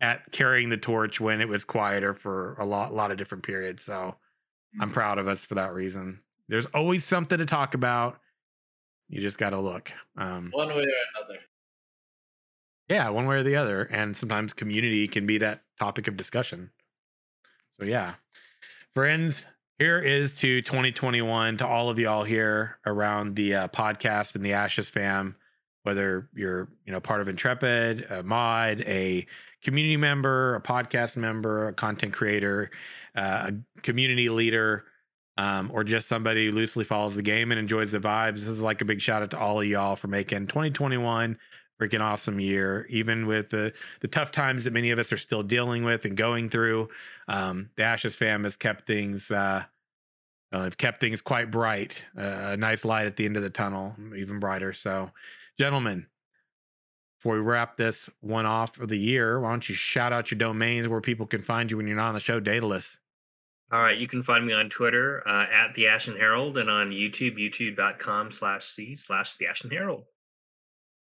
[0.00, 3.82] at carrying the torch when it was quieter for a lot lot of different periods.
[3.82, 4.16] So
[4.80, 6.20] I'm proud of us for that reason.
[6.48, 8.20] There's always something to talk about.
[9.08, 9.90] You just got to look.
[10.16, 11.38] Um, one way or another.
[12.88, 13.82] yeah, one way or the other.
[13.82, 16.70] And sometimes community can be that topic of discussion.
[17.78, 18.14] So, yeah.
[18.94, 19.46] Friends,
[19.78, 24.54] here is to 2021 to all of y'all here around the uh, podcast and the
[24.54, 25.36] Ashes fam,
[25.84, 29.26] whether you're, you know, part of Intrepid, a mod, a
[29.62, 32.70] community member, a podcast member, a content creator,
[33.16, 34.84] uh, a community leader,
[35.36, 38.40] um, or just somebody who loosely follows the game and enjoys the vibes.
[38.40, 41.38] This is like a big shout out to all of y'all for making 2021
[41.80, 45.44] freaking awesome year, even with the the tough times that many of us are still
[45.44, 46.88] dealing with and going through.
[47.28, 49.62] Um, the Ashes fam has kept things uh,
[50.52, 52.02] have kept things quite bright.
[52.16, 54.72] Uh, a nice light at the end of the tunnel, even brighter.
[54.72, 55.10] So,
[55.58, 56.06] gentlemen,
[57.18, 60.38] before we wrap this one off of the year, why don't you shout out your
[60.38, 62.96] domains where people can find you when you're not on the show, Daedalus?
[63.72, 66.90] All right, you can find me on Twitter uh, at the Ashen Herald and on
[66.90, 70.04] YouTube, youtube.com slash c slash the Ashen Herald.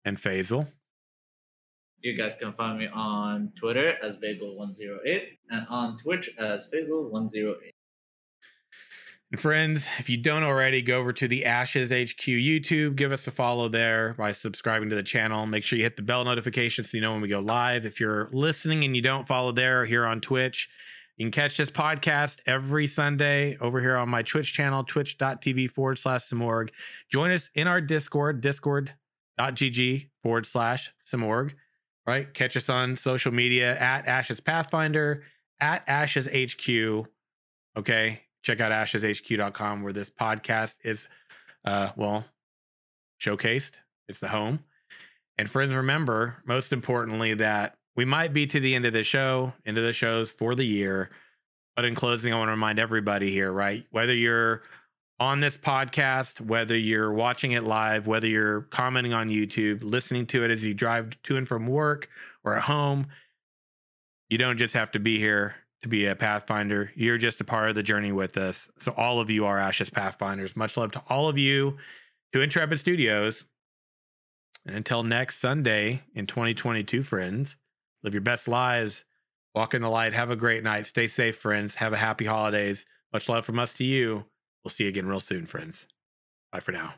[0.03, 0.68] and Faisal.
[2.02, 5.22] You guys can find me on Twitter as Bagel108
[5.52, 7.53] and on Twitch as Faisal108.
[9.32, 12.98] And friends, if you don't already, go over to the Ashes HQ YouTube.
[12.98, 15.45] Give us a follow there by subscribing to the channel.
[15.45, 17.86] Make sure you hit the bell notification so you know when we go live.
[17.86, 20.70] If you're listening and you don't follow there here on Twitch,
[21.16, 25.98] you can catch this podcast every Sunday over here on my Twitch channel, twitch.tv forward
[25.98, 26.72] slash Simorg.
[27.10, 31.53] Join us in our Discord, discord.gg forward slash Simorg.
[32.06, 32.34] Right?
[32.34, 35.24] Catch us on social media at Ashes Pathfinder,
[35.62, 37.08] at Ashes HQ.
[37.78, 41.07] Okay check out asheshq.com where this podcast is
[41.65, 42.26] uh well
[43.22, 43.73] showcased.
[44.07, 44.59] It's the home.
[45.38, 49.53] And friends remember most importantly that we might be to the end of the show
[49.65, 51.09] end of the shows for the year
[51.76, 54.63] but in closing i want to remind everybody here right whether you're
[55.19, 60.43] on this podcast whether you're watching it live whether you're commenting on youtube listening to
[60.43, 62.09] it as you drive to and from work
[62.43, 63.07] or at home
[64.30, 66.91] you don't just have to be here to be a Pathfinder.
[66.95, 68.70] You're just a part of the journey with us.
[68.78, 70.56] So all of you are Ashes Pathfinders.
[70.56, 71.78] Much love to all of you,
[72.34, 73.45] to Intrepid Studios.
[74.66, 77.56] And until next Sunday in 2022, friends,
[78.03, 79.06] live your best lives.
[79.56, 80.14] Walk in the light.
[80.14, 80.88] Have a great night.
[80.88, 81.76] Stay safe, friends.
[81.76, 82.86] Have a happy holidays.
[83.12, 84.26] Much love from us to you.
[84.64, 85.88] We'll see you again real soon, friends.
[86.52, 86.94] Bye for now.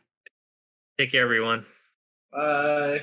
[1.00, 1.66] Take care, everyone.
[2.32, 3.02] Bye.